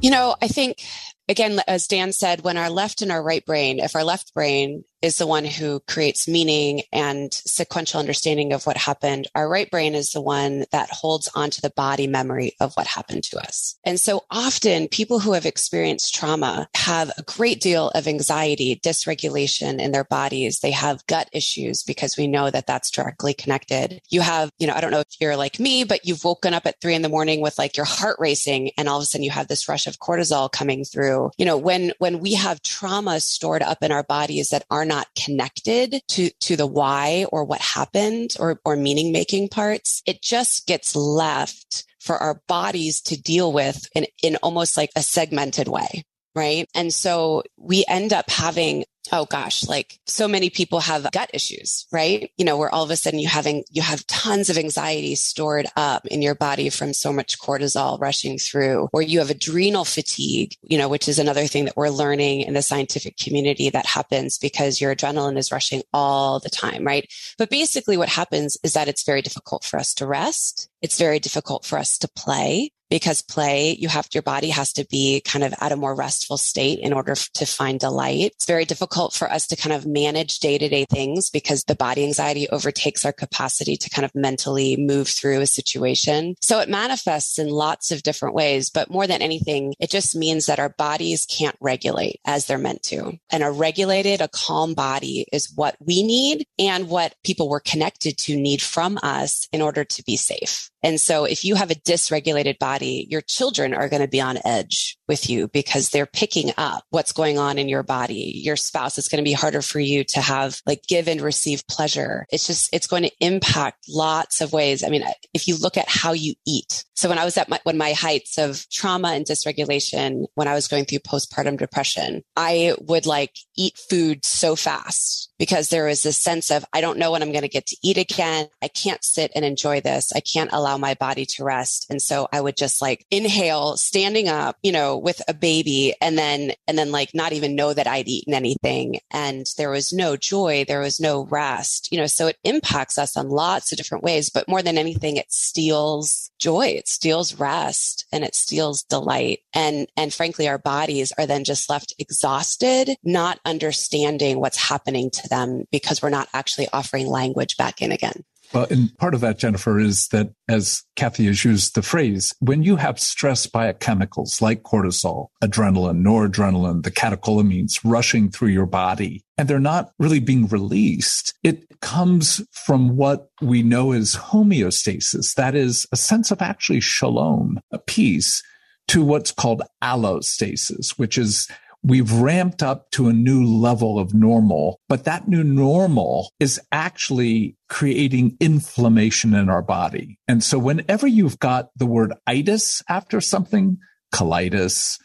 You 0.00 0.10
know, 0.10 0.36
I 0.40 0.48
think 0.48 0.84
again, 1.28 1.60
as 1.66 1.86
Dan 1.86 2.12
said, 2.12 2.42
when 2.42 2.56
our 2.56 2.70
left 2.70 3.02
and 3.02 3.10
our 3.10 3.22
right 3.22 3.44
brain, 3.44 3.78
if 3.78 3.96
our 3.96 4.04
left 4.04 4.34
brain 4.34 4.84
is 5.02 5.18
the 5.18 5.26
one 5.26 5.44
who 5.44 5.80
creates 5.86 6.26
meaning 6.26 6.82
and 6.92 7.32
sequential 7.32 8.00
understanding 8.00 8.52
of 8.52 8.66
what 8.66 8.76
happened. 8.76 9.28
Our 9.34 9.48
right 9.48 9.70
brain 9.70 9.94
is 9.94 10.10
the 10.10 10.20
one 10.20 10.64
that 10.72 10.90
holds 10.90 11.28
onto 11.34 11.60
the 11.60 11.70
body 11.70 12.06
memory 12.06 12.54
of 12.60 12.74
what 12.74 12.86
happened 12.86 13.24
to 13.24 13.38
us. 13.38 13.78
And 13.84 14.00
so 14.00 14.24
often 14.30 14.88
people 14.88 15.20
who 15.20 15.32
have 15.32 15.46
experienced 15.46 16.14
trauma 16.14 16.68
have 16.74 17.12
a 17.16 17.22
great 17.22 17.60
deal 17.60 17.90
of 17.90 18.08
anxiety, 18.08 18.80
dysregulation 18.82 19.80
in 19.80 19.92
their 19.92 20.04
bodies. 20.04 20.60
They 20.60 20.72
have 20.72 21.06
gut 21.06 21.28
issues 21.32 21.82
because 21.82 22.16
we 22.16 22.26
know 22.26 22.50
that 22.50 22.66
that's 22.66 22.90
directly 22.90 23.34
connected. 23.34 24.00
You 24.08 24.20
have, 24.22 24.50
you 24.58 24.66
know, 24.66 24.74
I 24.74 24.80
don't 24.80 24.90
know 24.90 25.00
if 25.00 25.20
you're 25.20 25.36
like 25.36 25.60
me, 25.60 25.84
but 25.84 26.06
you've 26.06 26.24
woken 26.24 26.54
up 26.54 26.66
at 26.66 26.80
three 26.80 26.94
in 26.94 27.02
the 27.02 27.08
morning 27.08 27.40
with 27.40 27.58
like 27.58 27.76
your 27.76 27.86
heart 27.86 28.16
racing 28.18 28.72
and 28.76 28.88
all 28.88 28.98
of 28.98 29.02
a 29.02 29.06
sudden 29.06 29.22
you 29.22 29.30
have 29.30 29.48
this 29.48 29.68
rush 29.68 29.86
of 29.86 29.98
cortisol 29.98 30.50
coming 30.50 30.84
through. 30.84 31.30
You 31.38 31.46
know, 31.46 31.56
when, 31.56 31.92
when 31.98 32.18
we 32.18 32.34
have 32.34 32.62
trauma 32.62 33.20
stored 33.20 33.62
up 33.62 33.82
in 33.82 33.92
our 33.92 34.02
bodies 34.02 34.50
that 34.50 34.64
aren't 34.70 34.87
not 34.88 35.06
connected 35.14 36.00
to, 36.08 36.30
to 36.40 36.56
the 36.56 36.66
why 36.66 37.26
or 37.30 37.44
what 37.44 37.60
happened 37.60 38.34
or, 38.40 38.60
or 38.64 38.74
meaning 38.74 39.12
making 39.12 39.48
parts, 39.48 40.02
it 40.06 40.22
just 40.22 40.66
gets 40.66 40.96
left 40.96 41.84
for 42.00 42.16
our 42.16 42.40
bodies 42.48 43.00
to 43.02 43.20
deal 43.20 43.52
with 43.52 43.86
in, 43.94 44.06
in 44.22 44.36
almost 44.36 44.76
like 44.76 44.90
a 44.96 45.02
segmented 45.02 45.68
way 45.68 46.04
right? 46.38 46.68
And 46.74 46.94
so 46.94 47.42
we 47.56 47.84
end 47.88 48.12
up 48.12 48.30
having 48.30 48.84
oh 49.12 49.24
gosh, 49.26 49.66
like 49.66 49.98
so 50.06 50.28
many 50.28 50.50
people 50.50 50.80
have 50.80 51.10
gut 51.12 51.30
issues, 51.32 51.86
right? 51.92 52.30
You 52.36 52.44
know, 52.44 52.56
where 52.56 52.72
all 52.72 52.84
of 52.84 52.90
a 52.90 52.96
sudden 52.96 53.18
you 53.18 53.28
having, 53.28 53.64
you 53.70 53.82
have 53.82 54.06
tons 54.06 54.50
of 54.50 54.58
anxiety 54.58 55.14
stored 55.14 55.66
up 55.76 56.06
in 56.06 56.22
your 56.22 56.34
body 56.34 56.70
from 56.70 56.92
so 56.92 57.12
much 57.12 57.38
cortisol 57.38 58.00
rushing 58.00 58.38
through, 58.38 58.88
or 58.92 59.02
you 59.02 59.18
have 59.18 59.30
adrenal 59.30 59.84
fatigue, 59.84 60.54
you 60.62 60.78
know, 60.78 60.88
which 60.88 61.08
is 61.08 61.18
another 61.18 61.46
thing 61.46 61.64
that 61.64 61.76
we're 61.76 61.88
learning 61.88 62.42
in 62.42 62.54
the 62.54 62.62
scientific 62.62 63.16
community 63.16 63.70
that 63.70 63.86
happens 63.86 64.38
because 64.38 64.80
your 64.80 64.94
adrenaline 64.94 65.38
is 65.38 65.52
rushing 65.52 65.82
all 65.92 66.40
the 66.40 66.50
time, 66.50 66.84
right? 66.84 67.10
But 67.36 67.50
basically 67.50 67.96
what 67.96 68.08
happens 68.08 68.58
is 68.62 68.74
that 68.74 68.88
it's 68.88 69.04
very 69.04 69.22
difficult 69.22 69.64
for 69.64 69.78
us 69.78 69.94
to 69.94 70.06
rest. 70.06 70.68
It's 70.82 70.98
very 70.98 71.18
difficult 71.18 71.64
for 71.64 71.78
us 71.78 71.98
to 71.98 72.08
play 72.08 72.72
because 72.90 73.20
play, 73.20 73.76
you 73.78 73.88
have, 73.88 74.08
your 74.12 74.22
body 74.22 74.50
has 74.50 74.72
to 74.74 74.86
be 74.90 75.20
kind 75.20 75.44
of 75.44 75.54
at 75.60 75.72
a 75.72 75.76
more 75.76 75.94
restful 75.94 76.36
state 76.36 76.78
in 76.80 76.92
order 76.92 77.14
to 77.14 77.46
find 77.46 77.80
delight. 77.80 78.32
It's 78.34 78.46
very 78.46 78.64
difficult 78.64 79.12
for 79.12 79.30
us 79.30 79.46
to 79.48 79.56
kind 79.56 79.72
of 79.72 79.86
manage 79.86 80.38
day 80.38 80.58
to 80.58 80.68
day 80.68 80.84
things 80.84 81.30
because 81.30 81.64
the 81.64 81.74
body 81.74 82.04
anxiety 82.04 82.48
overtakes 82.48 83.04
our 83.04 83.12
capacity 83.12 83.76
to 83.76 83.90
kind 83.90 84.04
of 84.04 84.14
mentally 84.14 84.76
move 84.76 85.08
through 85.08 85.40
a 85.40 85.46
situation. 85.46 86.34
So 86.40 86.60
it 86.60 86.68
manifests 86.68 87.38
in 87.38 87.48
lots 87.48 87.90
of 87.90 88.02
different 88.02 88.34
ways, 88.34 88.70
but 88.70 88.90
more 88.90 89.06
than 89.06 89.22
anything, 89.22 89.74
it 89.78 89.90
just 89.90 90.16
means 90.16 90.46
that 90.46 90.58
our 90.58 90.70
bodies 90.70 91.26
can't 91.26 91.56
regulate 91.60 92.20
as 92.24 92.46
they're 92.46 92.58
meant 92.58 92.82
to. 92.84 93.18
And 93.30 93.42
a 93.42 93.50
regulated, 93.50 94.20
a 94.20 94.28
calm 94.28 94.74
body 94.74 95.26
is 95.32 95.52
what 95.54 95.76
we 95.80 96.02
need 96.02 96.46
and 96.58 96.88
what 96.88 97.14
people 97.24 97.48
we're 97.48 97.60
connected 97.60 98.16
to 98.18 98.36
need 98.36 98.62
from 98.62 98.98
us 99.02 99.48
in 99.52 99.62
order 99.62 99.84
to 99.84 100.02
be 100.04 100.16
safe. 100.16 100.70
And 100.82 101.00
so 101.00 101.24
if 101.24 101.44
you 101.44 101.56
have 101.56 101.70
a 101.70 101.74
dysregulated 101.74 102.58
body, 102.58 102.77
your 102.86 103.20
children 103.20 103.74
are 103.74 103.88
going 103.88 104.02
to 104.02 104.08
be 104.08 104.20
on 104.20 104.38
edge 104.44 104.98
with 105.08 105.28
you 105.30 105.48
because 105.48 105.90
they're 105.90 106.06
picking 106.06 106.52
up 106.56 106.84
what's 106.90 107.12
going 107.12 107.38
on 107.38 107.58
in 107.58 107.68
your 107.68 107.82
body. 107.82 108.32
Your 108.44 108.56
spouse, 108.56 108.98
is 108.98 109.08
going 109.08 109.22
to 109.22 109.28
be 109.28 109.32
harder 109.32 109.62
for 109.62 109.80
you 109.80 110.04
to 110.04 110.20
have 110.20 110.60
like 110.66 110.82
give 110.86 111.08
and 111.08 111.20
receive 111.20 111.66
pleasure. 111.66 112.26
It's 112.30 112.46
just, 112.46 112.68
it's 112.72 112.86
going 112.86 113.04
to 113.04 113.12
impact 113.20 113.86
lots 113.88 114.40
of 114.40 114.52
ways. 114.52 114.84
I 114.84 114.88
mean, 114.88 115.04
if 115.32 115.48
you 115.48 115.56
look 115.56 115.76
at 115.76 115.88
how 115.88 116.12
you 116.12 116.34
eat. 116.46 116.84
So 116.94 117.08
when 117.08 117.18
I 117.18 117.24
was 117.24 117.36
at 117.36 117.48
my, 117.48 117.60
when 117.62 117.78
my 117.78 117.92
heights 117.92 118.38
of 118.38 118.68
trauma 118.70 119.08
and 119.08 119.24
dysregulation, 119.24 120.24
when 120.34 120.48
I 120.48 120.54
was 120.54 120.68
going 120.68 120.84
through 120.84 120.98
postpartum 121.00 121.56
depression, 121.56 122.22
I 122.36 122.74
would 122.80 123.06
like 123.06 123.36
eat 123.56 123.78
food 123.88 124.24
so 124.24 124.56
fast 124.56 125.32
because 125.38 125.68
there 125.68 125.86
was 125.86 126.02
this 126.02 126.20
sense 126.20 126.50
of, 126.50 126.64
I 126.72 126.80
don't 126.80 126.98
know 126.98 127.12
when 127.12 127.22
I'm 127.22 127.30
going 127.30 127.42
to 127.42 127.48
get 127.48 127.66
to 127.66 127.76
eat 127.82 127.98
again. 127.98 128.48
I 128.60 128.68
can't 128.68 129.04
sit 129.04 129.30
and 129.34 129.44
enjoy 129.44 129.80
this. 129.80 130.12
I 130.14 130.20
can't 130.20 130.52
allow 130.52 130.76
my 130.76 130.94
body 130.94 131.24
to 131.26 131.44
rest. 131.44 131.86
And 131.88 132.02
so 132.02 132.28
I 132.32 132.40
would 132.40 132.56
just 132.56 132.67
like 132.80 133.06
inhale 133.10 133.76
standing 133.76 134.28
up, 134.28 134.56
you 134.62 134.72
know, 134.72 134.96
with 134.96 135.20
a 135.28 135.34
baby 135.34 135.94
and 136.00 136.18
then, 136.18 136.52
and 136.66 136.78
then 136.78 136.92
like 136.92 137.14
not 137.14 137.32
even 137.32 137.56
know 137.56 137.72
that 137.72 137.86
I'd 137.86 138.08
eaten 138.08 138.34
anything. 138.34 139.00
And 139.10 139.46
there 139.56 139.70
was 139.70 139.92
no 139.92 140.16
joy. 140.16 140.64
There 140.66 140.80
was 140.80 141.00
no 141.00 141.24
rest, 141.24 141.88
you 141.90 141.98
know, 141.98 142.06
so 142.06 142.26
it 142.26 142.36
impacts 142.44 142.98
us 142.98 143.16
on 143.16 143.28
lots 143.28 143.72
of 143.72 143.78
different 143.78 144.04
ways. 144.04 144.30
But 144.30 144.48
more 144.48 144.62
than 144.62 144.78
anything, 144.78 145.16
it 145.16 145.32
steals 145.32 146.30
joy. 146.38 146.68
It 146.68 146.88
steals 146.88 147.38
rest 147.38 148.06
and 148.12 148.24
it 148.24 148.34
steals 148.34 148.82
delight. 148.84 149.40
And, 149.54 149.88
and 149.96 150.12
frankly, 150.12 150.48
our 150.48 150.58
bodies 150.58 151.12
are 151.18 151.26
then 151.26 151.44
just 151.44 151.70
left 151.70 151.94
exhausted, 151.98 152.90
not 153.02 153.40
understanding 153.44 154.40
what's 154.40 154.68
happening 154.68 155.10
to 155.10 155.28
them 155.28 155.64
because 155.70 156.02
we're 156.02 156.10
not 156.10 156.28
actually 156.32 156.68
offering 156.72 157.06
language 157.06 157.56
back 157.56 157.82
in 157.82 157.92
again. 157.92 158.24
Well, 158.52 158.66
and 158.70 158.96
part 158.96 159.14
of 159.14 159.20
that, 159.20 159.38
Jennifer, 159.38 159.78
is 159.78 160.08
that 160.08 160.30
as 160.48 160.82
Cathy 160.96 161.26
has 161.26 161.44
used 161.44 161.74
the 161.74 161.82
phrase, 161.82 162.34
when 162.40 162.62
you 162.62 162.76
have 162.76 162.98
stress 162.98 163.46
biochemicals 163.46 164.40
like 164.40 164.62
cortisol, 164.62 165.28
adrenaline, 165.44 166.02
noradrenaline, 166.02 166.82
the 166.82 166.90
catecholamines 166.90 167.80
rushing 167.84 168.30
through 168.30 168.48
your 168.48 168.66
body, 168.66 169.22
and 169.36 169.48
they're 169.48 169.60
not 169.60 169.90
really 169.98 170.20
being 170.20 170.46
released, 170.48 171.34
it 171.42 171.80
comes 171.80 172.42
from 172.52 172.96
what 172.96 173.28
we 173.42 173.62
know 173.62 173.92
as 173.92 174.14
homeostasis. 174.14 175.34
That 175.34 175.54
is 175.54 175.86
a 175.92 175.96
sense 175.96 176.30
of 176.30 176.40
actually 176.40 176.80
shalom, 176.80 177.60
a 177.70 177.78
peace 177.78 178.42
to 178.88 179.04
what's 179.04 179.30
called 179.30 179.62
allostasis, 179.82 180.98
which 180.98 181.18
is 181.18 181.48
we've 181.88 182.12
ramped 182.12 182.62
up 182.62 182.90
to 182.90 183.08
a 183.08 183.12
new 183.12 183.44
level 183.44 183.98
of 183.98 184.12
normal, 184.12 184.78
but 184.88 185.04
that 185.04 185.26
new 185.26 185.42
normal 185.42 186.30
is 186.38 186.60
actually 186.70 187.56
creating 187.68 188.36
inflammation 188.40 189.34
in 189.34 189.48
our 189.48 189.62
body. 189.62 190.18
And 190.28 190.44
so 190.44 190.58
whenever 190.58 191.06
you've 191.06 191.38
got 191.38 191.70
the 191.76 191.86
word 191.86 192.12
itis 192.26 192.82
after 192.88 193.22
something, 193.22 193.78
colitis, 194.14 195.00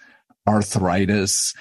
arthritis, 0.46 1.54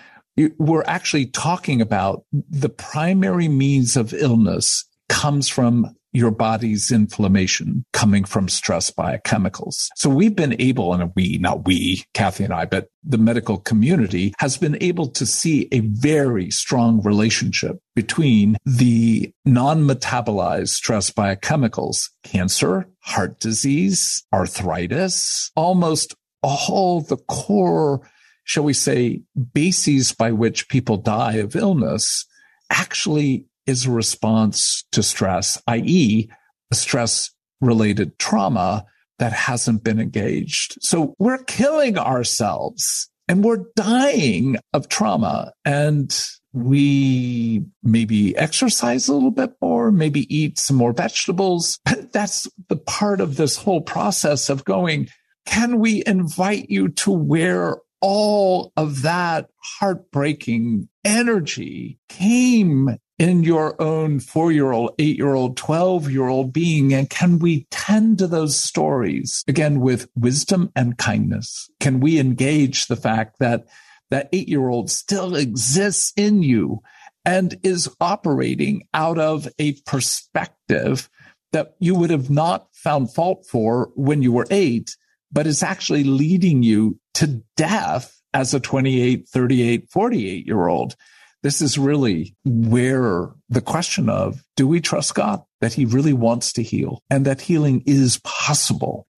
we're 0.58 0.84
actually 0.86 1.26
talking 1.26 1.80
about 1.80 2.24
the 2.32 2.70
primary 2.70 3.48
means 3.48 3.96
of 3.96 4.12
illness 4.12 4.88
comes 5.08 5.48
from 5.48 5.94
your 6.12 6.30
body's 6.30 6.92
inflammation 6.92 7.84
coming 7.92 8.24
from 8.24 8.48
stress 8.48 8.90
biochemicals. 8.90 9.88
So 9.96 10.10
we've 10.10 10.36
been 10.36 10.60
able, 10.60 10.92
and 10.92 11.10
we, 11.16 11.38
not 11.38 11.64
we, 11.64 12.04
Cathy 12.12 12.44
and 12.44 12.52
I, 12.52 12.66
but 12.66 12.88
the 13.02 13.18
medical 13.18 13.58
community 13.58 14.34
has 14.38 14.56
been 14.56 14.76
able 14.82 15.08
to 15.08 15.26
see 15.26 15.68
a 15.72 15.80
very 15.80 16.50
strong 16.50 17.02
relationship 17.02 17.78
between 17.94 18.56
the 18.64 19.32
non-metabolized 19.44 20.68
stress 20.68 21.10
biochemicals, 21.10 22.10
cancer, 22.22 22.86
heart 23.00 23.40
disease, 23.40 24.22
arthritis, 24.32 25.50
almost 25.56 26.14
all 26.42 27.00
the 27.00 27.16
core, 27.16 28.00
shall 28.44 28.64
we 28.64 28.74
say, 28.74 29.22
bases 29.54 30.12
by 30.12 30.32
which 30.32 30.68
people 30.68 30.96
die 30.96 31.34
of 31.34 31.56
illness 31.56 32.26
actually 32.70 33.46
is 33.66 33.86
a 33.86 33.90
response 33.90 34.84
to 34.92 35.02
stress, 35.02 35.60
i.e., 35.66 36.28
a 36.70 36.74
stress 36.74 37.30
related 37.60 38.18
trauma 38.18 38.84
that 39.18 39.32
hasn't 39.32 39.84
been 39.84 40.00
engaged. 40.00 40.76
So 40.80 41.14
we're 41.18 41.44
killing 41.44 41.96
ourselves 41.96 43.08
and 43.28 43.44
we're 43.44 43.64
dying 43.76 44.56
of 44.72 44.88
trauma 44.88 45.52
and 45.64 46.12
we 46.52 47.64
maybe 47.82 48.36
exercise 48.36 49.08
a 49.08 49.14
little 49.14 49.30
bit 49.30 49.52
more, 49.62 49.90
maybe 49.90 50.34
eat 50.34 50.58
some 50.58 50.76
more 50.76 50.92
vegetables. 50.92 51.78
That's 52.12 52.48
the 52.68 52.76
part 52.76 53.20
of 53.20 53.36
this 53.36 53.56
whole 53.56 53.80
process 53.80 54.50
of 54.50 54.64
going, 54.64 55.08
can 55.46 55.78
we 55.78 56.02
invite 56.06 56.68
you 56.68 56.88
to 56.88 57.10
where 57.10 57.78
all 58.00 58.72
of 58.76 59.02
that 59.02 59.48
heartbreaking 59.78 60.88
energy 61.04 61.98
came 62.08 62.98
in 63.22 63.44
your 63.44 63.80
own 63.80 64.18
four 64.18 64.50
year 64.50 64.72
old, 64.72 64.90
eight 64.98 65.16
year 65.16 65.34
old, 65.34 65.56
12 65.56 66.10
year 66.10 66.26
old 66.26 66.52
being? 66.52 66.92
And 66.92 67.08
can 67.08 67.38
we 67.38 67.68
tend 67.70 68.18
to 68.18 68.26
those 68.26 68.56
stories 68.56 69.44
again 69.46 69.80
with 69.80 70.08
wisdom 70.16 70.72
and 70.74 70.98
kindness? 70.98 71.70
Can 71.78 72.00
we 72.00 72.18
engage 72.18 72.88
the 72.88 72.96
fact 72.96 73.38
that 73.38 73.66
that 74.10 74.28
eight 74.32 74.48
year 74.48 74.68
old 74.68 74.90
still 74.90 75.36
exists 75.36 76.12
in 76.16 76.42
you 76.42 76.80
and 77.24 77.54
is 77.62 77.88
operating 78.00 78.88
out 78.92 79.18
of 79.18 79.46
a 79.60 79.74
perspective 79.82 81.08
that 81.52 81.76
you 81.78 81.94
would 81.94 82.10
have 82.10 82.28
not 82.28 82.66
found 82.74 83.14
fault 83.14 83.46
for 83.48 83.92
when 83.94 84.22
you 84.22 84.32
were 84.32 84.48
eight, 84.50 84.96
but 85.30 85.46
is 85.46 85.62
actually 85.62 86.02
leading 86.02 86.64
you 86.64 86.98
to 87.14 87.40
death 87.56 88.20
as 88.34 88.52
a 88.52 88.58
28, 88.58 89.28
38, 89.28 89.90
48 89.92 90.44
year 90.44 90.66
old? 90.66 90.96
This 91.42 91.60
is 91.60 91.76
really 91.76 92.36
where 92.44 93.30
the 93.48 93.60
question 93.60 94.08
of 94.08 94.44
do 94.54 94.68
we 94.68 94.80
trust 94.80 95.16
God 95.16 95.42
that 95.60 95.72
he 95.72 95.84
really 95.84 96.12
wants 96.12 96.52
to 96.52 96.62
heal 96.62 97.02
and 97.10 97.24
that 97.24 97.40
healing 97.40 97.82
is 97.84 98.20
possible? 98.22 99.08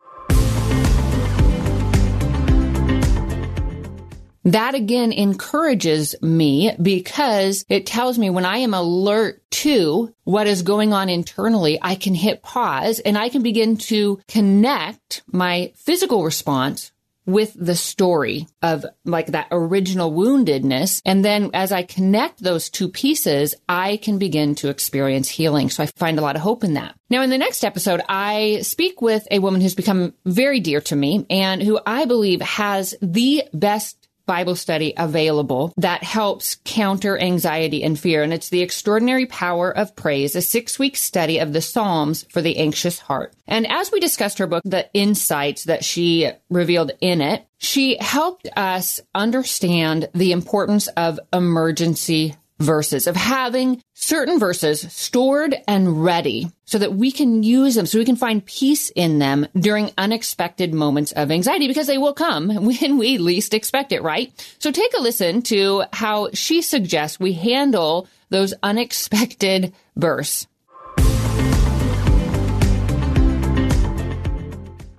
That 4.46 4.74
again 4.74 5.12
encourages 5.12 6.14
me 6.22 6.74
because 6.80 7.64
it 7.68 7.86
tells 7.86 8.18
me 8.18 8.30
when 8.30 8.46
I 8.46 8.58
am 8.58 8.72
alert 8.72 9.42
to 9.50 10.14
what 10.24 10.46
is 10.46 10.62
going 10.62 10.94
on 10.94 11.10
internally, 11.10 11.78
I 11.80 11.94
can 11.94 12.14
hit 12.14 12.42
pause 12.42 13.00
and 13.00 13.18
I 13.18 13.28
can 13.28 13.42
begin 13.42 13.76
to 13.78 14.20
connect 14.28 15.22
my 15.26 15.72
physical 15.76 16.24
response 16.24 16.90
with 17.26 17.54
the 17.58 17.74
story 17.74 18.46
of 18.62 18.84
like 19.04 19.28
that 19.28 19.48
original 19.50 20.12
woundedness. 20.12 21.00
And 21.04 21.24
then 21.24 21.50
as 21.54 21.72
I 21.72 21.82
connect 21.82 22.42
those 22.42 22.70
two 22.70 22.88
pieces, 22.88 23.54
I 23.68 23.96
can 23.98 24.18
begin 24.18 24.54
to 24.56 24.68
experience 24.68 25.28
healing. 25.28 25.70
So 25.70 25.82
I 25.82 25.86
find 25.86 26.18
a 26.18 26.22
lot 26.22 26.36
of 26.36 26.42
hope 26.42 26.64
in 26.64 26.74
that. 26.74 26.94
Now, 27.10 27.22
in 27.22 27.30
the 27.30 27.38
next 27.38 27.64
episode, 27.64 28.02
I 28.08 28.60
speak 28.62 29.00
with 29.00 29.26
a 29.30 29.38
woman 29.38 29.60
who's 29.60 29.74
become 29.74 30.14
very 30.24 30.60
dear 30.60 30.80
to 30.82 30.96
me 30.96 31.26
and 31.30 31.62
who 31.62 31.78
I 31.86 32.06
believe 32.06 32.40
has 32.40 32.94
the 33.00 33.44
best 33.52 34.03
Bible 34.26 34.56
study 34.56 34.94
available 34.96 35.72
that 35.76 36.02
helps 36.02 36.56
counter 36.64 37.18
anxiety 37.18 37.82
and 37.82 37.98
fear. 37.98 38.22
And 38.22 38.32
it's 38.32 38.48
the 38.48 38.62
extraordinary 38.62 39.26
power 39.26 39.70
of 39.76 39.94
praise, 39.96 40.36
a 40.36 40.42
six 40.42 40.78
week 40.78 40.96
study 40.96 41.38
of 41.38 41.52
the 41.52 41.60
Psalms 41.60 42.24
for 42.30 42.42
the 42.42 42.56
anxious 42.58 42.98
heart. 42.98 43.34
And 43.46 43.70
as 43.70 43.92
we 43.92 44.00
discussed 44.00 44.38
her 44.38 44.46
book, 44.46 44.62
the 44.64 44.88
insights 44.94 45.64
that 45.64 45.84
she 45.84 46.30
revealed 46.50 46.92
in 47.00 47.20
it, 47.20 47.46
she 47.58 47.96
helped 48.00 48.48
us 48.56 49.00
understand 49.14 50.08
the 50.14 50.32
importance 50.32 50.88
of 50.88 51.20
emergency 51.32 52.34
verses, 52.58 53.06
of 53.06 53.16
having 53.16 53.82
certain 53.94 54.38
verses 54.38 54.80
stored 54.92 55.54
and 55.66 56.04
ready 56.04 56.50
so 56.64 56.78
that 56.78 56.94
we 56.94 57.10
can 57.10 57.42
use 57.42 57.74
them, 57.74 57.86
so 57.86 57.98
we 57.98 58.04
can 58.04 58.16
find 58.16 58.44
peace 58.44 58.90
in 58.90 59.18
them 59.18 59.46
during 59.54 59.90
unexpected 59.98 60.72
moments 60.72 61.12
of 61.12 61.30
anxiety 61.30 61.68
because 61.68 61.86
they 61.86 61.98
will 61.98 62.14
come 62.14 62.48
when 62.64 62.98
we 62.98 63.18
least 63.18 63.54
expect 63.54 63.92
it, 63.92 64.02
right? 64.02 64.32
So 64.58 64.70
take 64.70 64.92
a 64.96 65.02
listen 65.02 65.42
to 65.42 65.84
how 65.92 66.30
she 66.32 66.62
suggests 66.62 67.20
we 67.20 67.32
handle 67.32 68.08
those 68.30 68.54
unexpected 68.62 69.72
bursts. 69.96 70.46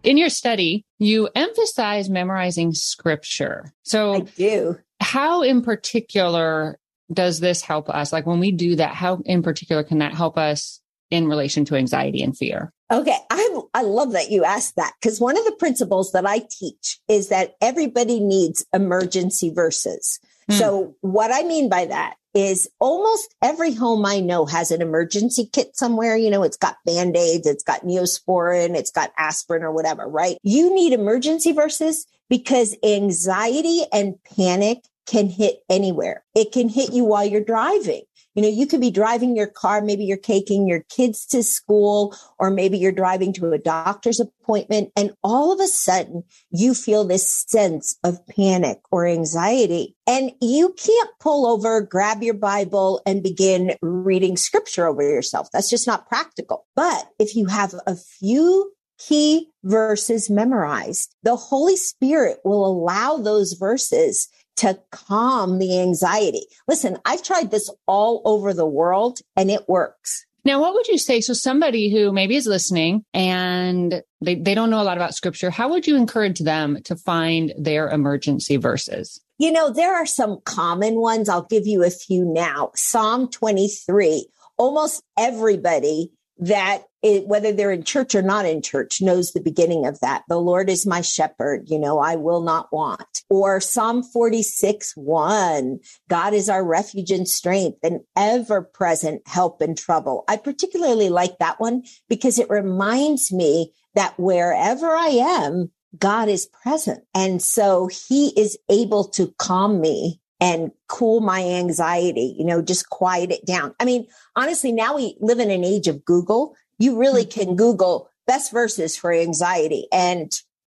In 0.04 0.18
your 0.18 0.30
study, 0.30 0.86
you 1.00 1.30
emphasize 1.34 2.12
memorizing 2.12 2.74
scripture. 2.74 3.74
So 3.82 4.14
I 4.14 4.20
do. 4.20 4.78
How 5.02 5.42
in 5.42 5.64
particular 5.64 6.78
does 7.12 7.40
this 7.40 7.62
help 7.62 7.90
us? 7.90 8.12
Like 8.12 8.26
when 8.26 8.40
we 8.40 8.52
do 8.52 8.76
that, 8.78 8.96
how 8.96 9.22
in 9.26 9.44
particular 9.44 9.84
can 9.84 10.00
that 10.00 10.14
help 10.14 10.38
us 10.38 10.82
in 11.12 11.28
relation 11.28 11.66
to 11.66 11.76
anxiety 11.76 12.22
and 12.22 12.36
fear? 12.36 12.74
Okay, 12.92 13.18
I 13.30 13.62
I 13.74 13.82
love 13.82 14.12
that 14.12 14.32
you 14.32 14.44
asked 14.44 14.76
that 14.76 14.94
because 15.02 15.20
one 15.20 15.38
of 15.38 15.46
the 15.46 15.52
principles 15.54 16.12
that 16.12 16.26
I 16.26 16.42
teach 16.50 17.00
is 17.08 17.30
that 17.30 17.56
everybody 17.62 18.20
needs 18.20 18.66
emergency 18.74 19.52
verses. 19.54 20.20
Mm. 20.50 20.60
So 20.60 20.96
what 21.02 21.32
I 21.34 21.44
mean 21.44 21.70
by 21.70 21.86
that 21.86 22.16
is 22.36 22.70
almost 22.80 23.34
every 23.42 23.74
home 23.74 24.06
I 24.06 24.20
know 24.20 24.46
has 24.46 24.70
an 24.70 24.82
emergency 24.82 25.50
kit 25.52 25.76
somewhere. 25.76 26.18
You 26.18 26.30
know, 26.30 26.44
it's 26.44 26.58
got 26.58 26.76
band-aids, 26.86 27.48
it's 27.48 27.64
got 27.64 27.82
neosporin, 27.82 28.76
it's 28.76 28.92
got 28.92 29.14
aspirin 29.18 29.64
or 29.64 29.72
whatever, 29.72 30.08
right? 30.08 30.38
You 30.44 30.76
need 30.76 30.94
emergency 30.94 31.54
verses 31.54 32.06
because 32.30 32.76
anxiety 32.84 33.84
and 33.92 34.16
panic 34.36 34.80
can 35.06 35.30
hit 35.30 35.60
anywhere. 35.70 36.24
It 36.36 36.52
can 36.52 36.70
hit 36.70 36.94
you 36.94 37.06
while 37.06 37.26
you're 37.26 37.44
driving. 37.44 38.02
You 38.36 38.42
know, 38.42 38.50
you 38.50 38.68
could 38.68 38.82
be 38.82 38.92
driving 38.92 39.36
your 39.36 39.48
car. 39.48 39.82
Maybe 39.82 40.04
you're 40.04 40.18
taking 40.18 40.68
your 40.68 40.82
kids 40.90 41.26
to 41.28 41.42
school, 41.42 42.16
or 42.38 42.52
maybe 42.52 42.78
you're 42.78 42.92
driving 42.92 43.32
to 43.34 43.54
a 43.54 43.58
doctor's 43.58 44.20
appointment. 44.20 44.92
And 44.98 45.14
all 45.24 45.54
of 45.54 45.62
a 45.62 45.68
sudden 45.68 46.24
you 46.52 46.74
feel 46.74 47.06
this 47.06 47.46
sense 47.48 47.98
of 48.04 48.20
panic 48.28 48.80
or 48.92 49.08
anxiety. 49.08 49.96
And 50.06 50.34
you 50.42 50.74
can't 50.74 51.10
pull 51.22 51.48
over, 51.48 51.80
grab 51.82 52.22
your 52.22 52.34
Bible 52.34 53.02
and 53.06 53.24
begin 53.24 53.76
reading 53.82 54.36
scripture 54.36 54.86
over 54.86 55.02
yourself. 55.02 55.48
That's 55.54 55.70
just 55.70 55.88
not 55.88 56.08
practical. 56.10 56.68
But 56.76 57.08
if 57.18 57.38
you 57.38 57.46
have 57.46 57.74
a 57.88 57.96
few 57.96 58.74
key 58.98 59.50
verses 59.64 60.30
memorized, 60.30 61.16
the 61.24 61.36
Holy 61.36 61.78
Spirit 61.78 62.40
will 62.44 62.66
allow 62.66 63.18
those 63.18 63.54
verses 63.54 64.28
to 64.58 64.80
calm 64.92 65.60
the 65.60 65.80
anxiety. 65.80 66.46
Listen, 66.68 66.98
I've 67.06 67.24
tried 67.24 67.52
this 67.52 67.70
all 67.88 68.22
over 68.26 68.54
the 68.54 68.66
world 68.66 69.20
and 69.36 69.52
it 69.52 69.68
works. 69.68 70.26
Now, 70.46 70.62
what 70.62 70.76
would 70.76 70.88
you 70.88 71.00
say? 71.00 71.22
So 71.22 71.34
somebody 71.34 71.92
who 71.92 72.12
maybe 72.12 72.36
is 72.36 72.46
listening 72.46 73.04
and 73.16 74.04
they, 74.22 74.36
they 74.36 74.54
don't 74.54 74.70
know 74.70 74.82
a 74.82 74.84
lot 74.84 74.98
about 74.98 75.16
scripture, 75.16 75.50
how 75.50 75.70
would 75.70 75.88
you 75.88 75.96
encourage 75.96 76.40
them 76.40 76.82
to 76.84 76.96
find 76.96 77.52
their 77.58 77.90
emergency 77.90 78.58
verses? 78.58 79.20
You 79.40 79.52
know, 79.52 79.72
there 79.72 79.96
are 79.96 80.06
some 80.06 80.40
common 80.46 81.02
ones. 81.02 81.30
I'll 81.30 81.48
give 81.50 81.66
you 81.66 81.84
a 81.84 81.90
few 81.90 82.24
now. 82.24 82.72
Psalm 82.76 83.28
23. 83.30 84.28
Almost 84.58 85.04
everybody 85.18 86.12
that 86.38 86.84
it, 87.02 87.28
whether 87.28 87.52
they're 87.52 87.72
in 87.72 87.84
church 87.84 88.16
or 88.16 88.22
not 88.22 88.46
in 88.46 88.62
church 88.62 89.02
knows 89.02 89.32
the 89.32 89.42
beginning 89.42 89.86
of 89.86 90.00
that. 90.00 90.24
The 90.28 90.40
Lord 90.40 90.70
is 90.70 90.86
my 90.86 91.02
shepherd. 91.02 91.70
You 91.70 91.80
know, 91.80 92.00
I 92.00 92.16
will 92.16 92.42
not 92.42 92.74
want. 92.74 93.24
Or 93.30 93.62
Psalm 93.62 94.04
46, 94.04 94.94
1, 94.96 95.80
God 96.10 96.34
is 96.34 96.50
our 96.50 96.64
refuge 96.64 97.12
and 97.12 97.28
strength 97.28 97.78
and 97.84 98.02
ever 98.16 98.62
present 98.62 99.22
help 99.28 99.62
in 99.62 99.76
trouble. 99.76 100.24
I 100.28 100.38
particularly 100.38 101.10
like 101.10 101.38
that 101.40 101.60
one 101.60 101.84
because 102.10 102.40
it 102.40 102.50
reminds 102.50 103.32
me 103.32 103.72
that 103.94 104.20
wherever 104.20 104.88
I 104.88 105.10
am, 105.10 105.72
God 105.98 106.28
is 106.28 106.48
present. 106.48 107.04
And 107.14 107.42
so 107.42 107.88
he 107.88 108.30
is 108.40 108.58
able 108.70 109.06
to 109.10 109.34
calm 109.38 109.80
me 109.80 110.20
and 110.40 110.72
cool 110.88 111.22
my 111.22 111.44
anxiety, 111.44 112.36
you 112.38 112.46
know, 112.46 112.62
just 112.62 112.90
quiet 112.90 113.32
it 113.32 113.46
down. 113.46 113.74
I 113.80 113.86
mean, 113.86 114.08
honestly, 114.36 114.72
now 114.72 114.96
we 114.96 115.18
live 115.20 115.40
in 115.40 115.50
an 115.50 115.64
age 115.64 115.88
of 115.88 116.04
Google. 116.04 116.56
You 116.78 116.98
really 117.00 117.26
mm-hmm. 117.26 117.40
can 117.40 117.56
Google 117.56 118.10
best 118.28 118.52
verses 118.52 118.98
for 118.98 119.14
anxiety 119.14 119.88
and 119.92 120.32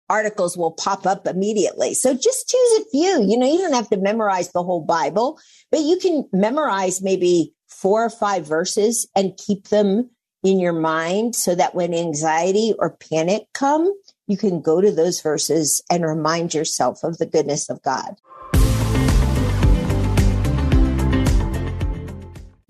articles 0.10 0.58
will 0.58 0.72
pop 0.72 1.06
up 1.06 1.26
immediately. 1.26 1.94
So 1.94 2.14
just 2.14 2.50
choose 2.50 2.80
a 2.82 2.90
few. 2.92 3.26
You 3.26 3.38
know, 3.38 3.52
you 3.52 3.60
don't 3.60 3.74
have 3.74 3.90
to 3.90 3.98
memorize 3.98 4.52
the 4.52 4.64
whole 4.64 4.82
Bible, 4.82 5.40
but 5.72 5.82
you 5.82 5.98
can 5.98 6.28
memorize 6.34 7.02
maybe 7.02 7.54
four 7.68 8.04
or 8.04 8.10
five 8.10 8.46
verses 8.46 9.08
and 9.16 9.38
keep 9.38 9.70
them 9.70 10.10
in 10.44 10.60
your 10.60 10.74
mind 10.74 11.36
so 11.36 11.56
that 11.56 11.76
when 11.76 11.94
anxiety 11.94 12.74
or 12.78 12.98
panic 12.98 13.44
come, 13.54 13.94
you 14.28 14.38
can 14.38 14.62
go 14.62 14.82
to 14.82 14.92
those 14.92 15.22
verses 15.22 15.82
and 15.90 16.06
remind 16.06 16.54
yourself 16.54 17.04
of 17.04 17.18
the 17.18 17.26
goodness 17.26 17.70
of 17.70 17.82
God. 17.82 18.16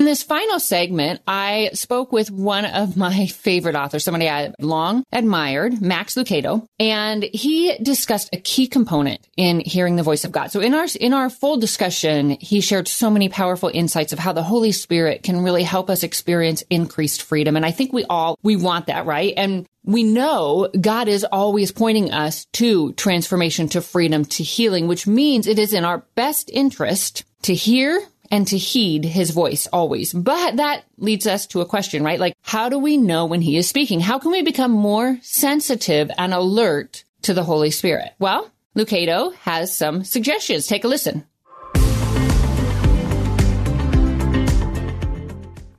In 0.01 0.05
this 0.05 0.23
final 0.23 0.59
segment, 0.59 1.21
I 1.27 1.69
spoke 1.73 2.11
with 2.11 2.31
one 2.31 2.65
of 2.65 2.97
my 2.97 3.27
favorite 3.27 3.75
authors, 3.75 4.03
somebody 4.03 4.27
I 4.27 4.51
long 4.59 5.03
admired, 5.11 5.79
Max 5.79 6.15
Lucado, 6.15 6.65
and 6.79 7.21
he 7.21 7.77
discussed 7.77 8.33
a 8.33 8.37
key 8.37 8.65
component 8.65 9.27
in 9.37 9.59
hearing 9.59 9.97
the 9.97 10.01
voice 10.01 10.25
of 10.25 10.31
God. 10.31 10.51
So 10.51 10.59
in 10.59 10.73
our, 10.73 10.87
in 10.99 11.13
our 11.13 11.29
full 11.29 11.57
discussion, 11.57 12.31
he 12.39 12.61
shared 12.61 12.87
so 12.87 13.11
many 13.11 13.29
powerful 13.29 13.69
insights 13.71 14.11
of 14.11 14.17
how 14.17 14.33
the 14.33 14.41
Holy 14.41 14.71
Spirit 14.71 15.21
can 15.21 15.43
really 15.43 15.61
help 15.61 15.87
us 15.87 16.01
experience 16.01 16.63
increased 16.71 17.21
freedom. 17.21 17.55
And 17.55 17.63
I 17.63 17.69
think 17.69 17.93
we 17.93 18.03
all, 18.05 18.39
we 18.41 18.55
want 18.55 18.87
that, 18.87 19.05
right? 19.05 19.35
And 19.37 19.67
we 19.83 20.01
know 20.01 20.67
God 20.81 21.09
is 21.09 21.27
always 21.31 21.71
pointing 21.71 22.11
us 22.11 22.45
to 22.53 22.93
transformation, 22.93 23.69
to 23.69 23.81
freedom, 23.83 24.25
to 24.25 24.41
healing, 24.41 24.87
which 24.87 25.05
means 25.05 25.45
it 25.45 25.59
is 25.59 25.73
in 25.73 25.85
our 25.85 25.99
best 26.15 26.49
interest 26.49 27.23
to 27.43 27.53
hear 27.53 28.01
and 28.31 28.47
to 28.47 28.57
heed 28.57 29.03
his 29.03 29.31
voice 29.31 29.67
always. 29.67 30.13
But 30.13 30.55
that 30.55 30.85
leads 30.97 31.27
us 31.27 31.45
to 31.47 31.61
a 31.61 31.65
question, 31.65 32.03
right? 32.03 32.19
Like, 32.19 32.35
how 32.41 32.69
do 32.69 32.79
we 32.79 32.97
know 32.97 33.25
when 33.25 33.41
he 33.41 33.57
is 33.57 33.67
speaking? 33.67 33.99
How 33.99 34.17
can 34.17 34.31
we 34.31 34.41
become 34.41 34.71
more 34.71 35.19
sensitive 35.21 36.09
and 36.17 36.33
alert 36.33 37.03
to 37.23 37.33
the 37.33 37.43
Holy 37.43 37.69
Spirit? 37.69 38.13
Well, 38.17 38.49
Lucado 38.75 39.35
has 39.35 39.75
some 39.75 40.05
suggestions. 40.05 40.65
Take 40.65 40.85
a 40.85 40.87
listen. 40.87 41.25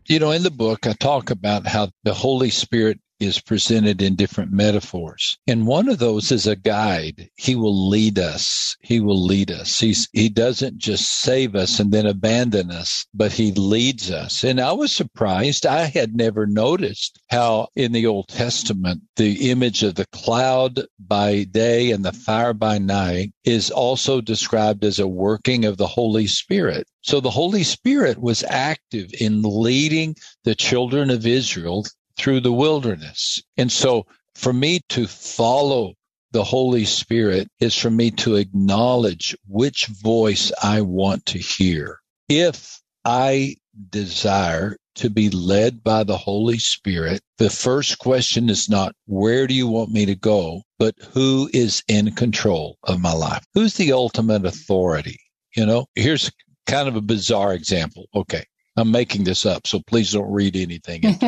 You 0.06 0.18
know, 0.18 0.32
in 0.32 0.42
the 0.42 0.50
book, 0.50 0.86
I 0.86 0.92
talk 0.92 1.30
about 1.30 1.66
how 1.66 1.88
the 2.02 2.12
Holy 2.12 2.50
Spirit 2.50 3.00
is 3.22 3.40
presented 3.40 4.02
in 4.02 4.16
different 4.16 4.52
metaphors. 4.52 5.38
And 5.46 5.66
one 5.66 5.88
of 5.88 5.98
those 5.98 6.32
is 6.32 6.46
a 6.46 6.56
guide. 6.56 7.28
He 7.36 7.54
will 7.54 7.88
lead 7.88 8.18
us. 8.18 8.76
He 8.80 9.00
will 9.00 9.22
lead 9.22 9.50
us. 9.50 9.78
He's, 9.78 10.08
he 10.12 10.28
doesn't 10.28 10.78
just 10.78 11.20
save 11.20 11.54
us 11.54 11.78
and 11.78 11.92
then 11.92 12.06
abandon 12.06 12.70
us, 12.70 13.06
but 13.14 13.32
he 13.32 13.52
leads 13.52 14.10
us. 14.10 14.44
And 14.44 14.60
I 14.60 14.72
was 14.72 14.94
surprised. 14.94 15.66
I 15.66 15.84
had 15.84 16.14
never 16.14 16.46
noticed 16.46 17.20
how 17.30 17.68
in 17.76 17.92
the 17.92 18.06
Old 18.06 18.28
Testament, 18.28 19.02
the 19.16 19.50
image 19.50 19.82
of 19.82 19.94
the 19.94 20.06
cloud 20.06 20.80
by 20.98 21.44
day 21.44 21.90
and 21.90 22.04
the 22.04 22.12
fire 22.12 22.54
by 22.54 22.78
night 22.78 23.32
is 23.44 23.70
also 23.70 24.20
described 24.20 24.84
as 24.84 24.98
a 24.98 25.06
working 25.06 25.64
of 25.64 25.76
the 25.76 25.86
Holy 25.86 26.26
Spirit. 26.26 26.86
So 27.02 27.20
the 27.20 27.30
Holy 27.30 27.64
Spirit 27.64 28.18
was 28.18 28.44
active 28.44 29.12
in 29.18 29.42
leading 29.42 30.16
the 30.44 30.54
children 30.54 31.10
of 31.10 31.26
Israel 31.26 31.84
through 32.16 32.40
the 32.40 32.52
wilderness. 32.52 33.42
And 33.56 33.70
so 33.70 34.06
for 34.34 34.52
me 34.52 34.80
to 34.90 35.06
follow 35.06 35.94
the 36.32 36.44
Holy 36.44 36.84
Spirit 36.84 37.48
is 37.60 37.76
for 37.76 37.90
me 37.90 38.10
to 38.10 38.36
acknowledge 38.36 39.36
which 39.46 39.86
voice 39.86 40.50
I 40.62 40.80
want 40.80 41.26
to 41.26 41.38
hear. 41.38 42.00
If 42.28 42.80
I 43.04 43.56
desire 43.90 44.76
to 44.94 45.10
be 45.10 45.30
led 45.30 45.82
by 45.82 46.04
the 46.04 46.16
Holy 46.16 46.58
Spirit, 46.58 47.22
the 47.38 47.50
first 47.50 47.98
question 47.98 48.48
is 48.48 48.68
not, 48.68 48.94
where 49.06 49.46
do 49.46 49.54
you 49.54 49.66
want 49.66 49.90
me 49.90 50.06
to 50.06 50.14
go? 50.14 50.62
But 50.78 50.94
who 51.12 51.50
is 51.52 51.82
in 51.88 52.14
control 52.14 52.78
of 52.84 53.00
my 53.00 53.12
life? 53.12 53.44
Who's 53.54 53.74
the 53.74 53.92
ultimate 53.92 54.46
authority? 54.46 55.18
You 55.56 55.66
know, 55.66 55.86
here's 55.94 56.30
kind 56.66 56.88
of 56.88 56.96
a 56.96 57.02
bizarre 57.02 57.52
example. 57.52 58.06
Okay. 58.14 58.44
I'm 58.76 58.90
making 58.90 59.24
this 59.24 59.44
up, 59.44 59.66
so 59.66 59.80
please 59.86 60.12
don't 60.12 60.32
read 60.32 60.56
anything. 60.56 61.02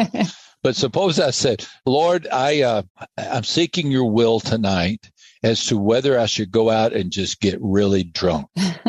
But 0.64 0.77
suppose 0.77 1.20
I 1.20 1.31
said, 1.31 1.66
Lord, 1.85 2.27
I, 2.33 2.62
uh, 2.62 2.83
I'm 3.18 3.44
seeking 3.44 3.90
your 3.90 4.11
will 4.11 4.40
tonight 4.40 5.11
as 5.42 5.66
to 5.66 5.77
whether 5.77 6.18
I 6.18 6.24
should 6.24 6.50
go 6.50 6.70
out 6.70 6.94
and 6.94 7.12
just 7.12 7.38
get 7.38 7.59
really 7.61 8.03
drunk. 8.03 8.46